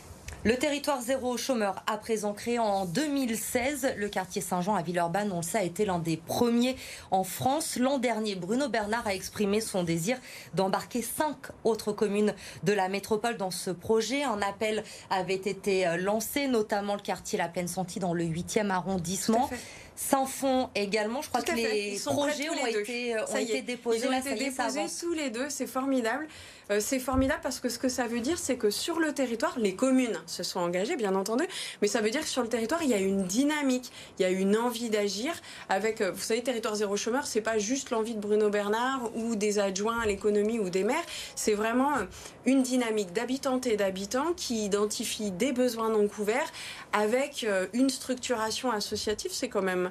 Le 0.45 0.59
territoire 0.59 1.01
zéro 1.01 1.39
chômeur, 1.39 1.83
à 1.87 1.97
présent 1.97 2.35
créé 2.35 2.59
en 2.59 2.85
2016, 2.85 3.95
le 3.97 4.11
quartier 4.11 4.43
Saint-Jean 4.43 4.75
à 4.75 4.83
Villeurbanne, 4.83 5.33
on 5.33 5.39
le 5.39 5.43
sait, 5.43 5.57
a 5.57 5.63
été 5.63 5.87
l'un 5.87 5.99
des 5.99 6.19
premiers 6.19 6.77
en 7.11 7.25
France. 7.25 7.77
L'an 7.77 7.97
dernier, 7.97 8.35
Bruno 8.35 8.69
Bernard 8.69 9.07
a 9.07 9.15
exprimé 9.15 9.63
son 9.63 9.85
désir 9.85 10.19
d'embarquer 10.53 11.01
cinq 11.01 11.37
autres 11.65 11.93
communes 11.93 12.35
de 12.63 12.75
la 12.75 12.91
métropole 12.91 13.39
dans 13.39 13.51
ce 13.51 13.71
projet. 13.71 14.23
Un 14.23 14.43
appel 14.43 14.85
avait 15.09 15.33
été 15.33 15.97
lancé, 15.97 16.47
notamment 16.47 16.97
le 16.97 17.01
quartier 17.01 17.39
La 17.39 17.49
Plaine 17.49 17.69
Santi 17.69 17.99
dans 17.99 18.13
le 18.13 18.25
8e 18.25 18.69
arrondissement. 18.69 19.49
Sans 19.97 20.27
fond 20.27 20.71
également. 20.75 21.23
Je 21.23 21.29
crois 21.29 21.41
que 21.41 21.53
les 21.53 21.97
projets 22.05 22.51
ont, 22.51 22.67
été, 22.67 23.17
ont 23.17 23.37
été, 23.37 23.63
déposés. 23.63 24.01
Ils 24.03 24.09
ont 24.09 24.13
été 24.13 24.35
déposés 24.35 24.87
tous 25.01 25.15
les 25.15 25.31
deux. 25.31 25.49
C'est 25.49 25.69
formidable. 25.69 26.27
Euh, 26.71 26.79
c'est 26.81 26.99
formidable 26.99 27.41
parce 27.43 27.61
que 27.61 27.69
ce 27.69 27.79
que 27.79 27.89
ça 27.89 28.07
veut 28.07 28.21
dire, 28.21 28.39
c'est 28.39 28.57
que 28.57 28.71
sur 28.71 28.99
le 28.99 29.13
territoire, 29.13 29.59
les 29.59 29.75
communes 29.75 30.19
se 30.27 30.43
sont 30.43 30.61
engagées, 30.61 30.97
bien 30.97 31.15
entendu, 31.15 31.45
mais 31.83 31.89
ça 31.89 32.01
veut 32.01 32.11
dire 32.11 32.23
que 32.23 32.29
sur 32.29 32.43
le 32.43 32.49
territoire, 32.49 32.83
il 32.83 32.91
y 32.91 32.95
a 32.95 32.99
une 32.99 33.25
dynamique, 33.25 33.93
il 34.19 34.23
y 34.23 34.25
a 34.25 34.31
une 34.31 34.57
envie 34.57 34.91
d'agir. 34.91 35.33
Avec, 35.69 36.01
euh, 36.01 36.13
vous 36.13 36.23
savez, 36.23 36.43
territoire 36.43 36.75
zéro 36.75 36.97
chômeur, 36.97 37.27
c'est 37.27 37.41
pas 37.41 37.59
juste 37.59 37.91
l'envie 37.91 38.15
de 38.15 38.21
Bruno 38.21 38.49
Bernard 38.51 39.11
ou 39.15 39.37
des 39.37 39.59
adjoints 39.59 40.01
à 40.01 40.07
l'économie 40.07 40.59
ou 40.59 40.71
des 40.71 40.85
maires, 40.85 41.05
c'est 41.35 41.55
vraiment 41.55 41.97
euh, 41.97 42.05
une 42.47 42.63
dynamique 42.63 43.13
d'habitantes 43.13 43.67
et 43.67 43.77
d'habitants 43.77 44.33
qui 44.35 44.65
identifient 44.65 45.31
des 45.31 45.53
besoins 45.53 45.91
non 45.91 46.09
couverts 46.09 46.51
avec 46.93 47.47
une 47.73 47.91
structuration 47.91 48.71
associative. 48.71 49.31
C'est 49.33 49.49
quand 49.49 49.63
même 49.63 49.91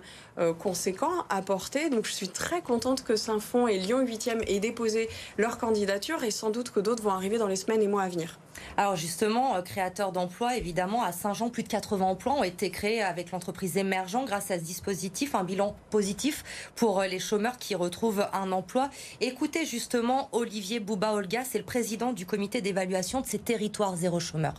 conséquents 0.59 1.25
à 1.29 1.41
porter. 1.41 1.89
Donc 1.89 2.05
je 2.05 2.13
suis 2.13 2.29
très 2.29 2.61
contente 2.61 3.03
que 3.03 3.15
Saint-Fond 3.15 3.67
et 3.67 3.77
Lyon 3.77 4.05
8e 4.05 4.43
aient 4.47 4.59
déposé 4.59 5.09
leur 5.37 5.57
candidature 5.57 6.23
et 6.23 6.31
sans 6.31 6.51
doute 6.51 6.62
que 6.71 6.79
d'autres 6.79 7.03
vont 7.03 7.11
arriver 7.11 7.37
dans 7.37 7.47
les 7.47 7.55
semaines 7.55 7.81
et 7.81 7.87
mois 7.87 8.03
à 8.03 8.09
venir. 8.09 8.39
Alors 8.77 8.95
justement, 8.95 9.55
euh, 9.55 9.61
créateur 9.61 10.11
d'emplois, 10.11 10.57
évidemment, 10.57 11.03
à 11.03 11.11
Saint-Jean, 11.11 11.49
plus 11.49 11.63
de 11.63 11.67
80 11.67 12.05
emplois 12.05 12.33
ont 12.33 12.43
été 12.43 12.69
créés 12.69 13.01
avec 13.01 13.31
l'entreprise 13.31 13.77
Émergent 13.77 14.25
grâce 14.25 14.51
à 14.51 14.59
ce 14.59 14.63
dispositif, 14.63 15.35
un 15.35 15.43
bilan 15.43 15.75
positif 15.89 16.43
pour 16.75 17.01
euh, 17.01 17.07
les 17.07 17.19
chômeurs 17.19 17.57
qui 17.57 17.75
retrouvent 17.75 18.25
un 18.33 18.51
emploi. 18.51 18.89
Écoutez 19.21 19.65
justement 19.65 20.29
Olivier 20.31 20.79
Bouba-Olga, 20.79 21.43
c'est 21.43 21.59
le 21.59 21.65
président 21.65 22.13
du 22.13 22.25
comité 22.25 22.61
d'évaluation 22.61 23.21
de 23.21 23.25
ces 23.25 23.39
territoires 23.39 23.95
zéro 23.95 24.19
chômeur 24.19 24.55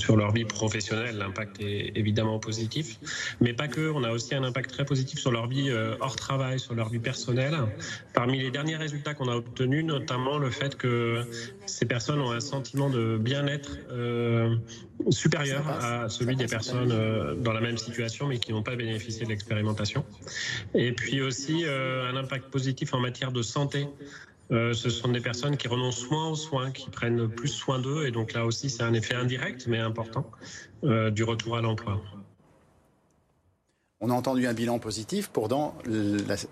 sur 0.00 0.16
leur 0.16 0.32
vie 0.32 0.44
professionnelle, 0.44 1.18
l'impact 1.18 1.60
est 1.60 1.92
évidemment 1.94 2.38
positif, 2.38 2.98
mais 3.40 3.52
pas 3.52 3.68
que. 3.68 3.90
On 3.90 4.04
a 4.04 4.10
aussi 4.10 4.34
un 4.34 4.44
impact 4.44 4.70
très 4.70 4.84
positif 4.84 5.18
sur 5.18 5.32
leur 5.32 5.46
vie 5.46 5.70
euh, 5.70 5.96
hors 6.00 6.16
travail, 6.16 6.58
sur 6.58 6.74
leur 6.74 6.88
vie 6.88 6.98
personnelle. 6.98 7.56
Parmi 8.12 8.38
les 8.38 8.50
derniers 8.50 8.76
résultats 8.76 9.14
qu'on 9.14 9.28
a 9.28 9.36
obtenus, 9.36 9.84
notamment 9.84 10.38
le 10.38 10.50
fait 10.50 10.76
que 10.76 11.22
ces 11.66 11.86
personnes 11.86 12.20
ont 12.20 12.30
un 12.30 12.40
sentiment 12.40 12.90
de 12.90 13.16
bien-être 13.16 13.78
euh, 13.90 14.56
supérieur 15.10 15.68
à 15.68 16.08
celui 16.08 16.36
des 16.36 16.46
personnes 16.46 16.92
euh, 16.92 17.34
dans 17.34 17.52
la 17.52 17.60
même 17.60 17.78
situation, 17.78 18.26
mais 18.26 18.38
qui 18.38 18.52
n'ont 18.52 18.62
pas 18.62 18.76
bénéficié 18.76 19.24
de 19.24 19.30
l'expérimentation. 19.30 20.04
Et 20.74 20.92
puis 20.92 21.22
aussi 21.22 21.64
un 21.66 22.16
impact 22.16 22.50
positif 22.50 22.94
en 22.94 23.00
matière 23.00 23.32
de 23.32 23.42
santé. 23.42 23.86
Euh, 24.52 24.72
ce 24.72 24.90
sont 24.90 25.08
des 25.08 25.20
personnes 25.20 25.56
qui 25.56 25.68
renoncent 25.68 26.08
moins 26.10 26.28
aux 26.28 26.36
soins, 26.36 26.70
qui 26.70 26.90
prennent 26.90 27.28
plus 27.28 27.48
soin 27.48 27.78
d'eux. 27.78 28.06
Et 28.06 28.10
donc 28.10 28.32
là 28.32 28.44
aussi, 28.46 28.70
c'est 28.70 28.82
un 28.82 28.94
effet 28.94 29.14
indirect, 29.14 29.66
mais 29.66 29.78
important, 29.78 30.30
euh, 30.84 31.10
du 31.10 31.24
retour 31.24 31.56
à 31.56 31.60
l'emploi. 31.60 32.00
On 34.00 34.10
a 34.10 34.12
entendu 34.12 34.46
un 34.46 34.52
bilan 34.52 34.78
positif. 34.78 35.30
Pourtant, 35.32 35.74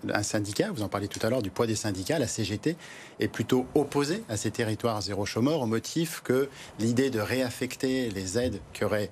un 0.09 0.23
syndicat, 0.23 0.71
vous 0.71 0.81
en 0.81 0.89
parliez 0.89 1.07
tout 1.07 1.19
à 1.21 1.29
l'heure 1.29 1.43
du 1.43 1.51
poids 1.51 1.67
des 1.67 1.75
syndicats, 1.75 2.17
la 2.17 2.27
CGT, 2.27 2.75
est 3.19 3.27
plutôt 3.27 3.67
opposé 3.75 4.23
à 4.29 4.35
ces 4.35 4.49
territoires 4.49 4.99
zéro 5.01 5.27
chômeur 5.27 5.61
au 5.61 5.67
motif 5.67 6.21
que 6.23 6.49
l'idée 6.79 7.11
de 7.11 7.19
réaffecter 7.19 8.09
les 8.09 8.39
aides 8.39 8.59
qu'auraient 8.73 9.11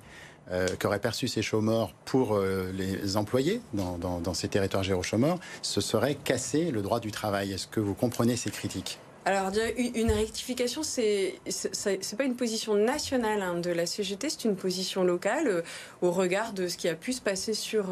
euh, 0.52 0.66
qu'auraient 0.78 0.98
perçu 0.98 1.26
ces 1.26 1.40
chômeurs 1.40 1.94
pour 2.04 2.34
euh, 2.34 2.70
les 2.74 3.16
employés 3.16 3.62
dans, 3.72 4.34
ces 4.34 4.48
territoires 4.48 4.82
géro-chômeurs, 4.82 5.38
ce 5.62 5.80
serait 5.80 6.16
casser 6.16 6.70
le 6.70 6.82
droit 6.82 7.00
du 7.00 7.10
travail. 7.10 7.52
Est-ce 7.52 7.66
que 7.66 7.80
vous 7.80 7.94
comprenez 7.94 8.36
ces 8.36 8.50
critiques? 8.50 8.98
Alors, 9.24 9.50
une 9.78 10.12
rectification, 10.12 10.82
c'est 10.82 11.40
c'est 11.48 12.16
pas 12.18 12.24
une 12.24 12.36
position 12.36 12.74
nationale 12.74 13.40
hein, 13.40 13.54
de 13.54 13.70
la 13.70 13.86
CGT, 13.86 14.28
c'est 14.28 14.44
une 14.44 14.54
position 14.54 15.02
locale 15.02 15.46
euh, 15.46 15.62
au 16.02 16.10
regard 16.10 16.52
de 16.52 16.68
ce 16.68 16.76
qui 16.76 16.90
a 16.90 16.94
pu 16.94 17.14
se 17.14 17.22
passer 17.22 17.54
sur, 17.54 17.86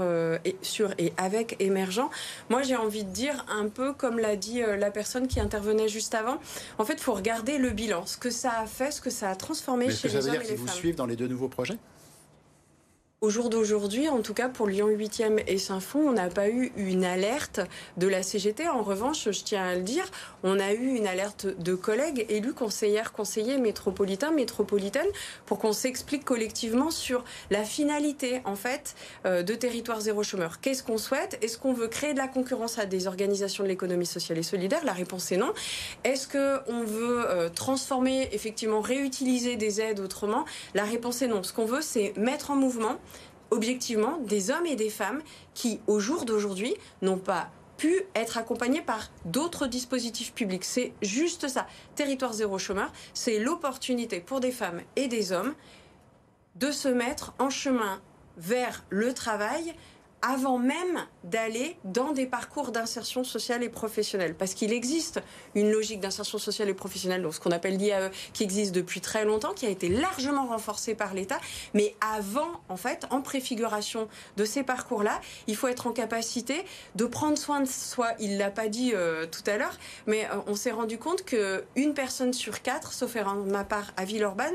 et, 0.44 0.56
sur 0.60 0.92
et 0.98 1.14
avec 1.16 1.56
émergent. 1.58 2.10
Moi, 2.50 2.60
j'ai 2.60 2.76
envie 2.76 3.04
de 3.04 3.10
dire 3.10 3.46
un 3.48 3.68
peu 3.68 3.94
comme 3.94 4.18
l'a 4.18 4.36
dit 4.36 4.60
la 4.60 4.90
personne 4.90 5.26
qui 5.26 5.40
intervenait 5.40 5.88
juste 5.88 6.14
avant. 6.14 6.36
En 6.76 6.84
fait, 6.84 6.94
il 6.94 7.00
faut 7.00 7.14
regarder 7.14 7.56
le 7.56 7.70
bilan, 7.70 8.04
ce 8.04 8.18
que 8.18 8.28
ça 8.28 8.60
a 8.60 8.66
fait, 8.66 8.90
ce 8.90 9.00
que 9.00 9.08
ça 9.08 9.30
a 9.30 9.34
transformé 9.34 9.90
chez 9.90 10.08
les 10.08 10.16
hommes 10.16 10.20
et 10.20 10.26
les 10.26 10.32
femmes. 10.32 10.32
Ça 10.32 10.32
veut 10.32 10.38
dire 10.38 10.48
qu'ils 10.48 10.58
vous 10.58 10.68
suivent 10.68 10.96
dans 10.96 11.06
les 11.06 11.16
deux 11.16 11.28
nouveaux 11.28 11.48
projets? 11.48 11.78
Au 13.22 13.30
jour 13.30 13.50
d'aujourd'hui, 13.50 14.08
en 14.08 14.20
tout 14.20 14.34
cas 14.34 14.48
pour 14.48 14.66
Lyon 14.66 14.88
8e 14.88 15.44
et 15.46 15.56
Saint-Fond, 15.56 16.00
on 16.08 16.12
n'a 16.12 16.28
pas 16.28 16.48
eu 16.48 16.72
une 16.76 17.04
alerte 17.04 17.60
de 17.96 18.08
la 18.08 18.24
CGT. 18.24 18.68
En 18.68 18.82
revanche, 18.82 19.30
je 19.30 19.44
tiens 19.44 19.64
à 19.64 19.74
le 19.76 19.82
dire, 19.82 20.04
on 20.42 20.58
a 20.58 20.72
eu 20.72 20.96
une 20.96 21.06
alerte 21.06 21.46
de 21.46 21.76
collègues 21.76 22.26
élus, 22.28 22.52
conseillères, 22.52 23.12
conseillers 23.12 23.58
métropolitains, 23.58 24.32
métropolitaines, 24.32 25.06
pour 25.46 25.60
qu'on 25.60 25.72
s'explique 25.72 26.24
collectivement 26.24 26.90
sur 26.90 27.24
la 27.50 27.62
finalité, 27.62 28.42
en 28.44 28.56
fait, 28.56 28.96
euh, 29.24 29.44
de 29.44 29.54
Territoire 29.54 30.00
Zéro 30.00 30.24
Chômeur. 30.24 30.60
Qu'est-ce 30.60 30.82
qu'on 30.82 30.98
souhaite? 30.98 31.38
Est-ce 31.42 31.58
qu'on 31.58 31.74
veut 31.74 31.86
créer 31.86 32.14
de 32.14 32.18
la 32.18 32.26
concurrence 32.26 32.80
à 32.80 32.86
des 32.86 33.06
organisations 33.06 33.62
de 33.62 33.68
l'économie 33.68 34.04
sociale 34.04 34.38
et 34.38 34.42
solidaire? 34.42 34.84
La 34.84 34.94
réponse 34.94 35.30
est 35.30 35.36
non. 35.36 35.52
Est-ce 36.02 36.26
qu'on 36.26 36.82
veut 36.82 37.30
euh, 37.30 37.48
transformer, 37.48 38.30
effectivement, 38.32 38.80
réutiliser 38.80 39.54
des 39.54 39.80
aides 39.80 40.00
autrement? 40.00 40.44
La 40.74 40.82
réponse 40.82 41.22
est 41.22 41.28
non. 41.28 41.44
Ce 41.44 41.52
qu'on 41.52 41.66
veut, 41.66 41.82
c'est 41.82 42.14
mettre 42.16 42.50
en 42.50 42.56
mouvement 42.56 42.98
objectivement 43.52 44.16
des 44.18 44.50
hommes 44.50 44.66
et 44.66 44.76
des 44.76 44.90
femmes 44.90 45.20
qui, 45.54 45.80
au 45.86 46.00
jour 46.00 46.24
d'aujourd'hui, 46.24 46.74
n'ont 47.02 47.18
pas 47.18 47.50
pu 47.76 48.02
être 48.14 48.38
accompagnés 48.38 48.80
par 48.80 49.10
d'autres 49.26 49.66
dispositifs 49.66 50.32
publics. 50.32 50.64
C'est 50.64 50.92
juste 51.02 51.48
ça. 51.48 51.66
Territoire 51.94 52.32
zéro 52.32 52.58
chômeur, 52.58 52.90
c'est 53.12 53.38
l'opportunité 53.38 54.20
pour 54.20 54.40
des 54.40 54.52
femmes 54.52 54.80
et 54.96 55.06
des 55.06 55.32
hommes 55.32 55.54
de 56.56 56.70
se 56.70 56.88
mettre 56.88 57.34
en 57.38 57.50
chemin 57.50 58.00
vers 58.38 58.84
le 58.88 59.12
travail 59.12 59.74
avant 60.22 60.58
même 60.58 61.04
d'aller 61.24 61.76
dans 61.84 62.12
des 62.12 62.26
parcours 62.26 62.70
d'insertion 62.70 63.24
sociale 63.24 63.62
et 63.62 63.68
professionnelle. 63.68 64.34
Parce 64.34 64.54
qu'il 64.54 64.72
existe 64.72 65.20
une 65.54 65.70
logique 65.70 66.00
d'insertion 66.00 66.38
sociale 66.38 66.68
et 66.68 66.74
professionnelle, 66.74 67.22
donc 67.22 67.34
ce 67.34 67.40
qu'on 67.40 67.50
appelle 67.50 67.76
l'IAE, 67.76 68.10
qui 68.32 68.44
existe 68.44 68.72
depuis 68.72 69.00
très 69.00 69.24
longtemps, 69.24 69.52
qui 69.52 69.66
a 69.66 69.68
été 69.68 69.88
largement 69.88 70.46
renforcée 70.46 70.94
par 70.94 71.14
l'État. 71.14 71.40
Mais 71.74 71.94
avant, 72.00 72.60
en 72.68 72.76
fait, 72.76 73.06
en 73.10 73.20
préfiguration 73.20 74.08
de 74.36 74.44
ces 74.44 74.62
parcours-là, 74.62 75.20
il 75.46 75.56
faut 75.56 75.68
être 75.68 75.86
en 75.86 75.92
capacité 75.92 76.64
de 76.94 77.04
prendre 77.04 77.36
soin 77.36 77.60
de 77.60 77.66
soi. 77.66 78.12
Il 78.20 78.38
l'a 78.38 78.50
pas 78.50 78.68
dit 78.68 78.92
euh, 78.94 79.26
tout 79.26 79.42
à 79.50 79.56
l'heure, 79.56 79.78
mais 80.06 80.24
euh, 80.26 80.38
on 80.46 80.54
s'est 80.54 80.70
rendu 80.70 80.98
compte 80.98 81.24
qu'une 81.24 81.94
personne 81.94 82.32
sur 82.32 82.62
quatre, 82.62 82.92
sauf 82.92 83.16
erreur 83.16 83.36
de 83.36 83.50
ma 83.50 83.64
part 83.64 83.92
à 83.96 84.04
Villeurbanne, 84.04 84.54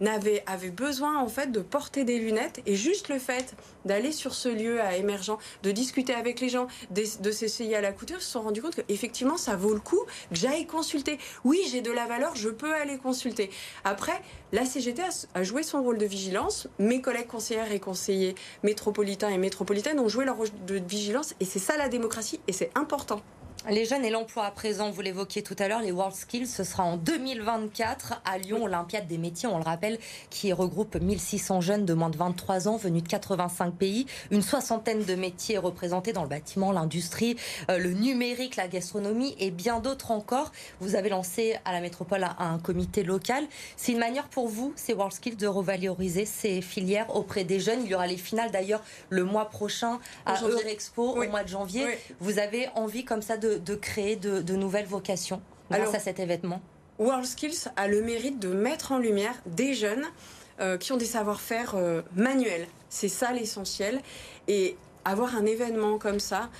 n'avait 0.00 0.42
avait 0.46 0.70
besoin 0.70 1.18
en 1.18 1.28
fait 1.28 1.52
de 1.52 1.60
porter 1.60 2.04
des 2.04 2.18
lunettes 2.18 2.60
et 2.66 2.74
juste 2.74 3.08
le 3.08 3.18
fait 3.18 3.54
d'aller 3.84 4.12
sur 4.12 4.34
ce 4.34 4.48
lieu 4.48 4.80
à 4.80 4.96
émergent, 4.96 5.38
de 5.62 5.70
discuter 5.70 6.14
avec 6.14 6.40
les 6.40 6.48
gens, 6.48 6.66
de, 6.90 7.30
s'essayer 7.30 7.76
à 7.76 7.80
la 7.80 7.92
couture, 7.92 8.20
se 8.20 8.30
sont 8.30 8.42
rendus 8.42 8.62
compte 8.62 8.76
qu'effectivement 8.76 9.36
ça 9.36 9.56
vaut 9.56 9.74
le 9.74 9.80
coup 9.80 10.02
que 10.30 10.36
j'aille 10.36 10.66
consulter. 10.66 11.18
Oui, 11.44 11.60
j'ai 11.70 11.80
de 11.80 11.90
la 11.90 12.06
valeur, 12.06 12.34
je 12.36 12.48
peux 12.48 12.72
aller 12.74 12.98
consulter. 12.98 13.50
Après, 13.84 14.20
la 14.52 14.64
CGT 14.64 15.02
a, 15.34 15.42
joué 15.42 15.62
son 15.62 15.82
rôle 15.82 15.98
de 15.98 16.06
vigilance, 16.06 16.68
mes 16.78 17.00
collègues 17.00 17.28
conseillères 17.28 17.72
et 17.72 17.80
conseillers 17.80 18.34
métropolitains 18.62 19.28
et 19.28 19.38
métropolitaines 19.38 20.00
ont 20.00 20.08
joué 20.08 20.24
leur 20.24 20.36
rôle 20.36 20.48
de 20.66 20.76
vigilance 20.76 21.34
et 21.40 21.44
c'est 21.44 21.58
ça 21.58 21.76
la 21.76 21.88
démocratie 21.88 22.40
et 22.48 22.52
c'est 22.52 22.70
important. 22.74 23.22
Les 23.68 23.84
jeunes 23.84 24.06
et 24.06 24.10
l'emploi 24.10 24.46
à 24.46 24.50
présent, 24.50 24.90
vous 24.90 25.02
l'évoquiez 25.02 25.42
tout 25.42 25.54
à 25.58 25.68
l'heure, 25.68 25.82
les 25.82 25.92
World 25.92 26.16
Skills, 26.16 26.46
ce 26.46 26.64
sera 26.64 26.82
en 26.82 26.96
2024 26.96 28.22
à 28.24 28.38
Lyon, 28.38 28.64
Olympiade 28.64 29.06
des 29.06 29.18
métiers, 29.18 29.50
on 29.50 29.58
le 29.58 29.64
rappelle, 29.64 29.98
qui 30.30 30.50
regroupe 30.54 30.96
1600 30.96 31.60
jeunes 31.60 31.84
de 31.84 31.92
moins 31.92 32.08
de 32.08 32.16
23 32.16 32.68
ans 32.68 32.78
venus 32.78 33.02
de 33.02 33.08
85 33.08 33.74
pays, 33.74 34.06
une 34.30 34.40
soixantaine 34.40 35.04
de 35.04 35.14
métiers 35.14 35.58
représentés 35.58 36.14
dans 36.14 36.22
le 36.22 36.28
bâtiment, 36.30 36.72
l'industrie, 36.72 37.36
euh, 37.70 37.76
le 37.76 37.90
numérique, 37.90 38.56
la 38.56 38.66
gastronomie 38.66 39.36
et 39.38 39.50
bien 39.50 39.80
d'autres 39.80 40.10
encore. 40.10 40.52
Vous 40.80 40.94
avez 40.94 41.10
lancé 41.10 41.58
à 41.66 41.72
la 41.72 41.82
métropole 41.82 42.26
un 42.38 42.58
comité 42.58 43.02
local. 43.02 43.44
C'est 43.76 43.92
une 43.92 43.98
manière 43.98 44.28
pour 44.28 44.48
vous, 44.48 44.72
ces 44.74 44.94
World 44.94 45.12
Skills, 45.12 45.36
de 45.36 45.46
revaloriser 45.46 46.24
ces 46.24 46.62
filières 46.62 47.14
auprès 47.14 47.44
des 47.44 47.60
jeunes. 47.60 47.82
Il 47.84 47.90
y 47.90 47.94
aura 47.94 48.06
les 48.06 48.16
finales 48.16 48.50
d'ailleurs 48.50 48.82
le 49.10 49.24
mois 49.24 49.50
prochain 49.50 50.00
à 50.24 50.40
Eurexpo 50.40 51.02
au 51.02 51.28
mois 51.28 51.42
de 51.42 51.48
janvier. 51.48 51.84
Vous 52.20 52.38
avez 52.38 52.68
envie 52.74 53.04
comme 53.04 53.20
ça 53.20 53.36
de 53.36 53.49
de, 53.58 53.74
créer 53.74 54.16
de, 54.16 54.54
nouvelles 54.54 54.86
vocations 54.86 55.40
grâce 55.70 55.94
à 55.94 55.98
cet 55.98 56.18
événement 56.18 56.60
World 56.98 57.24
Skills 57.24 57.68
a 57.76 57.88
le 57.88 58.02
mérite 58.02 58.38
de 58.38 58.48
mettre 58.48 58.92
en 58.92 58.98
lumière 58.98 59.34
des 59.46 59.72
jeunes 59.72 60.04
euh, 60.60 60.76
qui 60.76 60.92
ont 60.92 60.98
des 60.98 61.06
savoir-faire 61.06 61.74
euh, 61.74 62.02
manuels. 62.14 62.66
C'est 62.90 63.08
ça 63.08 63.32
l'essentiel. 63.32 64.00
Et 64.48 64.76
avoir 65.06 65.34
un 65.34 65.46
événement 65.46 65.96
comme 65.98 66.20
ça 66.20 66.50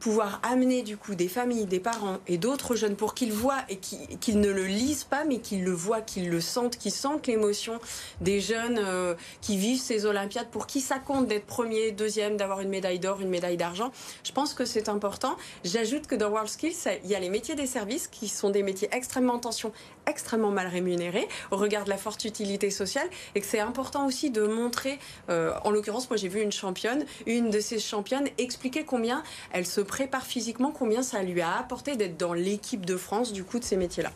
pouvoir 0.00 0.40
amener 0.42 0.82
du 0.82 0.96
coup 0.96 1.14
des 1.14 1.28
familles, 1.28 1.66
des 1.66 1.80
parents 1.80 2.18
et 2.26 2.38
d'autres 2.38 2.74
jeunes 2.74 2.96
pour 2.96 3.14
qu'ils 3.14 3.32
voient 3.32 3.62
et 3.68 3.76
qu'ils 3.76 4.40
ne 4.40 4.50
le 4.50 4.64
lisent 4.64 5.04
pas, 5.04 5.24
mais 5.24 5.38
qu'ils 5.38 5.64
le 5.64 5.72
voient, 5.72 6.00
qu'ils 6.00 6.28
le 6.28 6.40
sentent, 6.40 6.76
qu'ils 6.76 6.92
sentent 6.92 7.26
l'émotion 7.26 7.78
des 8.20 8.40
jeunes 8.40 8.78
euh, 8.78 9.14
qui 9.40 9.56
vivent 9.56 9.80
ces 9.80 10.06
Olympiades, 10.06 10.48
pour 10.50 10.66
qui 10.66 10.80
ça 10.80 10.98
compte 10.98 11.26
d'être 11.26 11.46
premier, 11.46 11.92
deuxième, 11.92 12.36
d'avoir 12.36 12.60
une 12.60 12.68
médaille 12.68 12.98
d'or, 12.98 13.20
une 13.20 13.28
médaille 13.28 13.56
d'argent. 13.56 13.92
Je 14.24 14.32
pense 14.32 14.54
que 14.54 14.64
c'est 14.64 14.88
important. 14.88 15.36
J'ajoute 15.64 16.06
que 16.06 16.14
dans 16.14 16.30
World 16.30 16.48
Skills, 16.48 16.76
il 17.04 17.10
y 17.10 17.14
a 17.14 17.20
les 17.20 17.30
métiers 17.30 17.54
des 17.54 17.66
services 17.66 18.08
qui 18.08 18.28
sont 18.28 18.50
des 18.50 18.62
métiers 18.62 18.88
extrêmement 18.92 19.34
en 19.34 19.38
tension, 19.38 19.72
extrêmement 20.06 20.50
mal 20.50 20.68
rémunérés 20.68 21.28
au 21.50 21.56
regard 21.56 21.84
de 21.84 21.90
la 21.90 21.96
forte 21.96 22.24
utilité 22.24 22.70
sociale 22.70 23.08
et 23.34 23.40
que 23.40 23.46
c'est 23.46 23.60
important 23.60 24.06
aussi 24.06 24.30
de 24.30 24.42
montrer, 24.42 24.98
euh, 25.30 25.52
en 25.64 25.70
l'occurrence, 25.70 26.08
moi 26.10 26.16
j'ai 26.16 26.28
vu 26.28 26.40
une 26.40 26.52
championne, 26.52 27.04
une 27.26 27.50
de 27.50 27.60
ces 27.60 27.78
championnes 27.78 28.28
expliquer 28.38 28.84
combien 28.84 29.22
elle 29.52 29.66
se 29.76 29.82
prépare 29.82 30.24
physiquement, 30.24 30.70
combien 30.70 31.02
ça 31.02 31.22
lui 31.22 31.42
a 31.42 31.58
apporté 31.58 31.96
d'être 31.96 32.16
dans 32.16 32.32
l'équipe 32.32 32.86
de 32.86 32.96
France 32.96 33.34
du 33.34 33.44
coup 33.44 33.58
de 33.58 33.64
ces 33.64 33.76
métiers-là. 33.76 34.10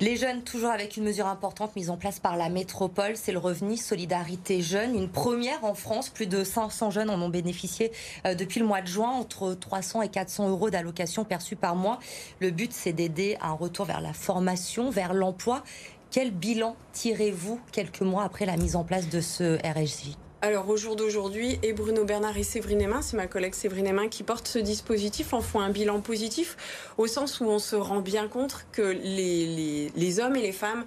Les 0.00 0.16
jeunes, 0.16 0.42
toujours 0.42 0.70
avec 0.70 0.96
une 0.96 1.04
mesure 1.04 1.28
importante 1.28 1.76
mise 1.76 1.90
en 1.90 1.96
place 1.96 2.18
par 2.18 2.36
la 2.36 2.48
métropole, 2.48 3.12
c'est 3.14 3.30
le 3.30 3.38
revenu 3.38 3.76
solidarité 3.76 4.62
jeune. 4.62 4.96
Une 4.96 5.08
première 5.08 5.64
en 5.64 5.74
France, 5.74 6.08
plus 6.08 6.26
de 6.26 6.42
500 6.42 6.90
jeunes 6.90 7.08
en 7.08 7.22
ont 7.22 7.28
bénéficié 7.28 7.92
euh, 8.26 8.34
depuis 8.34 8.58
le 8.58 8.66
mois 8.66 8.80
de 8.80 8.88
juin, 8.88 9.10
entre 9.10 9.54
300 9.54 10.02
et 10.02 10.08
400 10.08 10.48
euros 10.48 10.70
d'allocation 10.70 11.24
perçue 11.24 11.54
par 11.54 11.76
mois. 11.76 12.00
Le 12.40 12.50
but, 12.50 12.72
c'est 12.72 12.92
d'aider 12.92 13.36
à 13.40 13.50
un 13.50 13.52
retour 13.52 13.86
vers 13.86 14.00
la 14.00 14.12
formation, 14.12 14.90
vers 14.90 15.14
l'emploi. 15.14 15.62
Quel 16.10 16.32
bilan 16.32 16.74
tirez-vous 16.92 17.60
quelques 17.70 18.02
mois 18.02 18.24
après 18.24 18.44
la 18.44 18.56
mise 18.56 18.74
en 18.74 18.82
place 18.82 19.08
de 19.08 19.20
ce 19.20 19.56
RSJ 19.64 20.16
alors 20.42 20.68
au 20.68 20.76
jour 20.76 20.96
d'aujourd'hui, 20.96 21.58
et 21.62 21.72
Bruno 21.72 22.04
Bernard 22.04 22.36
et 22.36 22.42
Séverine 22.42 22.82
Emin, 22.82 23.02
c'est 23.02 23.16
ma 23.16 23.26
collègue 23.26 23.54
Séverine 23.54 23.88
Emin 23.88 24.08
qui 24.08 24.22
porte 24.22 24.46
ce 24.46 24.58
dispositif, 24.58 25.32
en 25.32 25.40
font 25.40 25.60
un 25.60 25.70
bilan 25.70 26.00
positif, 26.00 26.56
au 26.98 27.06
sens 27.06 27.40
où 27.40 27.44
on 27.44 27.58
se 27.58 27.74
rend 27.74 28.00
bien 28.00 28.28
compte 28.28 28.66
que 28.72 28.82
les, 28.82 30.20
hommes 30.20 30.36
et 30.36 30.42
les 30.42 30.52
femmes 30.52 30.84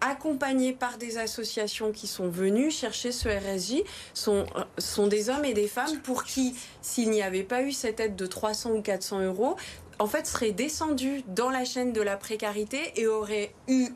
accompagnés 0.00 0.72
par 0.72 0.98
des 0.98 1.18
associations 1.18 1.92
qui 1.92 2.06
sont 2.06 2.28
venues 2.28 2.70
chercher 2.70 3.12
ce 3.12 3.28
RSJ 3.28 3.82
sont, 4.14 4.46
sont 4.78 5.06
des 5.06 5.30
hommes 5.30 5.44
et 5.44 5.54
des 5.54 5.68
femmes 5.68 6.00
pour 6.02 6.24
qui, 6.24 6.54
s'il 6.80 7.10
n'y 7.10 7.22
avait 7.22 7.44
pas 7.44 7.62
eu 7.62 7.72
cette 7.72 8.00
aide 8.00 8.16
de 8.16 8.26
300 8.26 8.70
ou 8.70 8.82
400 8.82 9.20
euros, 9.20 9.56
en 9.98 10.06
fait, 10.06 10.26
seraient 10.26 10.52
descendus 10.52 11.22
dans 11.28 11.50
la 11.50 11.64
chaîne 11.64 11.92
de 11.92 12.00
la 12.00 12.16
précarité 12.16 12.92
et 12.96 13.06
auraient 13.06 13.52
eu 13.68 13.88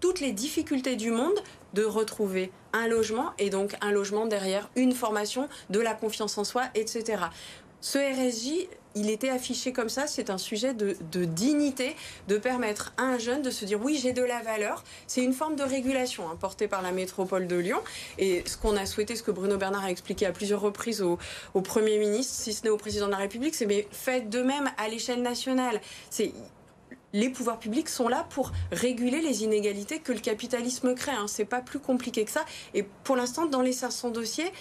toutes 0.00 0.20
les 0.20 0.32
difficultés 0.32 0.96
du 0.96 1.10
monde 1.10 1.38
de 1.74 1.84
retrouver 1.84 2.50
un 2.72 2.88
logement 2.88 3.32
et 3.38 3.50
donc 3.50 3.76
un 3.80 3.92
logement 3.92 4.26
derrière 4.26 4.70
une 4.76 4.92
formation, 4.92 5.48
de 5.70 5.80
la 5.80 5.94
confiance 5.94 6.38
en 6.38 6.44
soi, 6.44 6.64
etc. 6.74 7.24
Ce 7.80 7.98
RSJ, 7.98 8.66
il 8.94 9.10
était 9.10 9.28
affiché 9.28 9.72
comme 9.72 9.90
ça, 9.90 10.06
c'est 10.06 10.30
un 10.30 10.38
sujet 10.38 10.72
de, 10.72 10.96
dignité, 11.26 11.94
de 12.28 12.38
permettre 12.38 12.94
à 12.96 13.02
un 13.02 13.18
jeune 13.18 13.42
de 13.42 13.50
se 13.50 13.66
dire 13.66 13.78
oui, 13.82 13.98
j'ai 14.00 14.14
de 14.14 14.22
la 14.22 14.40
valeur. 14.40 14.84
C'est 15.06 15.22
une 15.22 15.34
forme 15.34 15.56
de 15.56 15.62
régulation 15.62 16.30
hein, 16.30 16.36
portée 16.40 16.66
par 16.66 16.80
la 16.80 16.92
métropole 16.92 17.46
de 17.46 17.56
Lyon. 17.56 17.80
Et 18.18 18.42
ce 18.46 18.56
qu'on 18.56 18.76
a 18.76 18.86
souhaité, 18.86 19.16
ce 19.16 19.22
que 19.22 19.30
Bruno 19.30 19.58
Bernard 19.58 19.84
a 19.84 19.90
expliqué 19.90 20.24
à 20.24 20.32
plusieurs 20.32 20.62
reprises 20.62 21.02
au, 21.02 21.18
Premier 21.60 21.98
ministre, 21.98 22.32
si 22.34 22.52
ce 22.52 22.62
n'est 22.64 22.70
au 22.70 22.76
Président 22.76 23.06
de 23.06 23.12
la 23.12 23.18
République, 23.18 23.54
c'est 23.54 23.66
mais 23.66 23.86
faites 23.90 24.30
de 24.30 24.42
même 24.42 24.70
à 24.78 24.88
l'échelle 24.88 25.20
nationale. 25.22 25.80
Les 27.14 27.30
pouvoirs 27.30 27.60
publics 27.60 27.88
sont 27.88 28.08
là 28.08 28.26
pour 28.28 28.50
réguler 28.72 29.22
les 29.22 29.44
inégalités 29.44 30.00
que 30.00 30.12
le 30.12 30.18
capitalisme 30.18 30.94
crée. 30.94 31.12
Hein. 31.12 31.26
C'est 31.28 31.44
pas 31.44 31.60
plus 31.60 31.78
compliqué 31.78 32.24
que 32.24 32.30
ça. 32.30 32.44
Et 32.74 32.82
pour 32.82 33.14
l'instant, 33.14 33.46
dans 33.46 33.62
les 33.62 33.72
500 33.72 34.10
dossiers, 34.10 34.52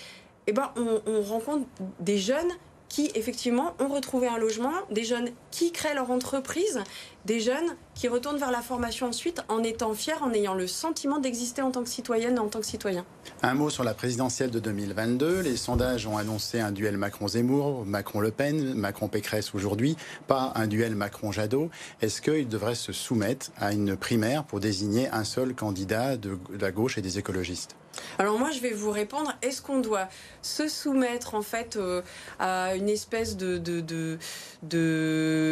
eh 0.45 0.53
ben, 0.53 0.71
on 0.77 1.21
rencontre 1.23 1.65
des 1.99 2.19
jeunes 2.19 2.51
qui 2.93 3.09
effectivement 3.15 3.73
ont 3.79 3.87
retrouvé 3.87 4.27
un 4.27 4.37
logement, 4.37 4.71
des 4.91 5.03
jeunes 5.03 5.29
qui 5.49 5.71
créent 5.71 5.95
leur 5.95 6.11
entreprise, 6.11 6.79
des 7.25 7.39
jeunes 7.39 7.75
qui 7.95 8.07
retournent 8.07 8.37
vers 8.37 8.51
la 8.51 8.61
formation 8.61 9.07
ensuite 9.07 9.41
en 9.47 9.63
étant 9.63 9.95
fiers, 9.95 10.21
en 10.21 10.31
ayant 10.31 10.53
le 10.53 10.67
sentiment 10.67 11.17
d'exister 11.17 11.63
en 11.63 11.71
tant 11.71 11.81
que 11.81 11.89
citoyenne 11.89 12.35
et 12.35 12.39
en 12.39 12.49
tant 12.49 12.59
que 12.59 12.67
citoyen. 12.67 13.03
Un 13.41 13.55
mot 13.55 13.71
sur 13.71 13.83
la 13.83 13.95
présidentielle 13.95 14.51
de 14.51 14.59
2022. 14.59 15.41
Les 15.41 15.57
sondages 15.57 16.05
ont 16.05 16.17
annoncé 16.17 16.59
un 16.59 16.71
duel 16.71 16.97
Macron-Zemmour, 16.97 17.83
Macron-Le 17.83 18.29
Pen, 18.29 18.75
Macron-Pécresse 18.75 19.55
aujourd'hui, 19.55 19.97
pas 20.27 20.51
un 20.53 20.67
duel 20.67 20.93
Macron-Jadot. 20.93 21.71
Est-ce 21.99 22.21
qu'il 22.21 22.47
devrait 22.47 22.75
se 22.75 22.91
soumettre 22.91 23.47
à 23.57 23.73
une 23.73 23.97
primaire 23.97 24.43
pour 24.43 24.59
désigner 24.59 25.09
un 25.09 25.23
seul 25.23 25.55
candidat 25.55 26.15
de 26.15 26.37
la 26.59 26.71
gauche 26.71 26.99
et 26.99 27.01
des 27.01 27.17
écologistes? 27.17 27.75
Alors 28.19 28.37
moi, 28.37 28.51
je 28.51 28.59
vais 28.59 28.71
vous 28.71 28.91
répondre. 28.91 29.33
Est-ce 29.41 29.61
qu'on 29.61 29.79
doit 29.79 30.07
se 30.41 30.67
soumettre 30.67 31.35
en 31.35 31.41
fait 31.41 31.77
euh, 31.77 32.01
à 32.39 32.75
une 32.75 32.89
espèce 32.89 33.37
de, 33.37 34.17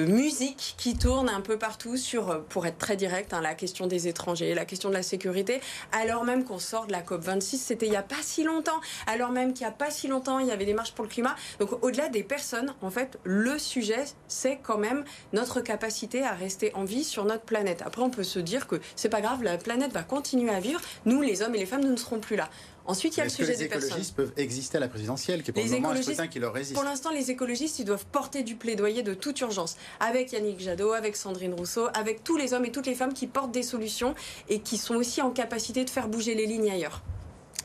musique 0.08 0.76
qui 0.78 0.98
tourne 0.98 1.30
un 1.30 1.42
peu 1.42 1.58
partout 1.58 1.98
sur, 1.98 2.44
pour 2.46 2.66
être 2.66 2.78
très 2.78 2.96
direct, 2.96 3.34
hein, 3.34 3.42
la 3.42 3.56
question 3.56 3.88
des 3.88 4.08
étrangers, 4.08 4.54
la 4.54 4.66
question 4.66 4.90
de 4.90 4.94
la 4.94 5.04
sécurité, 5.04 5.62
alors 5.92 6.24
même 6.24 6.44
qu'on 6.44 6.60
sort 6.60 6.88
de 6.88 6.92
la 6.92 7.02
COP 7.02 7.22
26, 7.22 7.58
c'était 7.58 7.86
il 7.86 7.92
n'y 7.92 7.98
a 7.98 8.04
pas 8.04 8.22
si 8.22 8.44
longtemps, 8.44 8.80
alors 9.08 9.32
même 9.32 9.54
qu'il 9.54 9.66
n'y 9.66 9.72
a 9.72 9.76
pas 9.76 9.92
si 9.92 10.08
longtemps, 10.08 10.40
il 10.40 10.48
y 10.48 10.52
avait 10.52 10.66
des 10.66 10.74
marches 10.74 10.94
pour 10.94 11.06
le 11.06 11.10
climat. 11.10 11.36
Donc 11.60 11.84
au-delà 11.84 12.10
des 12.10 12.24
personnes, 12.24 12.74
en 12.82 12.90
fait, 12.90 13.18
le 13.24 13.58
sujet, 13.58 14.04
c'est 14.28 14.60
quand 14.62 14.78
même 14.78 15.04
notre 15.34 15.62
capacité 15.62 16.24
à 16.24 16.34
rester 16.34 16.74
en 16.76 16.84
vie 16.84 17.04
sur 17.04 17.26
notre 17.26 17.44
planète. 17.44 17.82
Après, 17.86 18.02
on 18.02 18.10
peut 18.10 18.24
se 18.24 18.40
dire 18.40 18.68
que 18.68 18.80
c'est 18.96 19.10
pas 19.10 19.22
grave, 19.22 19.44
la 19.44 19.58
planète 19.58 19.92
va 19.92 20.04
continuer 20.04 20.52
à 20.52 20.60
vivre. 20.60 20.82
Nous, 21.06 21.22
les 21.22 21.42
hommes 21.42 21.56
et 21.56 21.60
les 21.60 21.66
femmes, 21.66 21.84
nous 21.84 21.92
ne 21.92 21.98
serons 21.98 22.20
plus 22.20 22.31
là. 22.36 22.50
Ensuite, 22.86 23.16
il 23.16 23.20
y 23.20 23.22
a 23.22 23.26
le 23.26 23.30
sujet 23.30 23.56
des 23.56 23.68
personnes. 23.68 23.82
Les 23.82 23.88
écologistes 23.88 24.16
peuvent 24.16 24.34
exister 24.38 24.78
à 24.78 24.80
la 24.80 24.88
présidentielle, 24.88 25.44
qui 25.44 25.52
est 25.52 25.54
pour 25.54 25.64
le 25.64 25.70
moment 25.70 25.90
un 25.90 26.28
qui 26.28 26.40
leur 26.40 26.54
résiste. 26.54 26.74
Pour 26.74 26.84
l'instant, 26.84 27.12
les 27.12 27.32
écologistes, 27.32 27.80
ils 27.80 27.86
doivent 27.86 28.06
porter 28.06 28.44
du 28.44 28.56
plaidoyer 28.56 29.04
de 29.04 29.14
toute 29.14 29.40
urgence, 29.42 29.78
avec 30.00 30.32
Yannick 30.32 30.60
Jadot, 30.60 30.94
avec 30.94 31.16
Sandrine 31.16 31.54
Rousseau, 31.54 31.88
avec 31.94 32.24
tous 32.24 32.38
les 32.38 32.54
hommes 32.54 32.66
et 32.66 32.72
toutes 32.72 32.88
les 32.88 32.96
femmes 32.96 33.14
qui 33.14 33.28
portent 33.28 33.52
des 33.52 33.64
solutions 33.64 34.16
et 34.50 34.60
qui 34.60 34.78
sont 34.78 34.96
aussi 34.96 35.22
en 35.22 35.32
capacité 35.32 35.86
de 35.86 35.90
faire 35.90 36.08
bouger 36.08 36.36
les 36.36 36.46
lignes 36.46 36.72
ailleurs. 36.72 37.02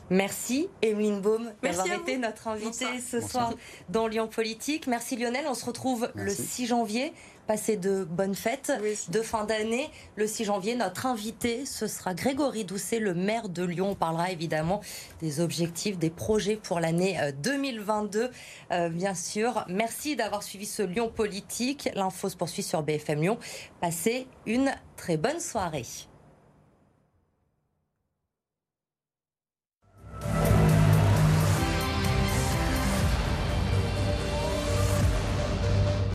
Merci 0.09 0.69
Emeline 0.81 1.19
Baum 1.19 1.51
d'avoir 1.61 1.85
été 1.85 2.17
notre 2.17 2.47
invitée 2.47 2.85
ce 3.05 3.19
soir 3.19 3.53
dans 3.89 4.07
Lyon 4.07 4.27
Politique. 4.27 4.87
Merci 4.87 5.17
Lionel, 5.17 5.45
on 5.49 5.53
se 5.53 5.65
retrouve 5.65 6.09
le 6.15 6.33
6 6.33 6.67
janvier 6.67 7.11
Passez 7.47 7.77
de 7.77 8.03
bonnes 8.03 8.35
fêtes 8.35 8.73
de 9.09 9.21
fin 9.21 9.45
d'année. 9.45 9.89
Le 10.17 10.27
6 10.27 10.43
janvier, 10.43 10.75
notre 10.75 11.05
invité, 11.05 11.65
ce 11.65 11.87
sera 11.87 12.13
Grégory 12.13 12.65
Doucet, 12.65 12.99
le 12.99 13.13
maire 13.13 13.47
de 13.47 13.63
Lyon. 13.63 13.91
On 13.91 13.95
parlera 13.95 14.31
évidemment 14.31 14.81
des 15.21 15.39
objectifs, 15.39 15.97
des 15.97 16.09
projets 16.09 16.57
pour 16.57 16.81
l'année 16.81 17.17
2022, 17.41 18.23
euh, 18.23 18.29
euh, 18.71 18.89
bien 18.89 19.13
sûr. 19.13 19.63
Merci 19.69 20.17
d'avoir 20.17 20.43
suivi 20.43 20.65
ce 20.65 20.83
Lyon 20.83 21.09
politique. 21.09 21.89
L'info 21.95 22.27
se 22.27 22.35
poursuit 22.35 22.63
sur 22.63 22.83
BFM 22.83 23.21
Lyon. 23.21 23.37
Passez 23.79 24.27
une 24.45 24.75
très 24.97 25.15
bonne 25.15 25.39
soirée. 25.39 25.85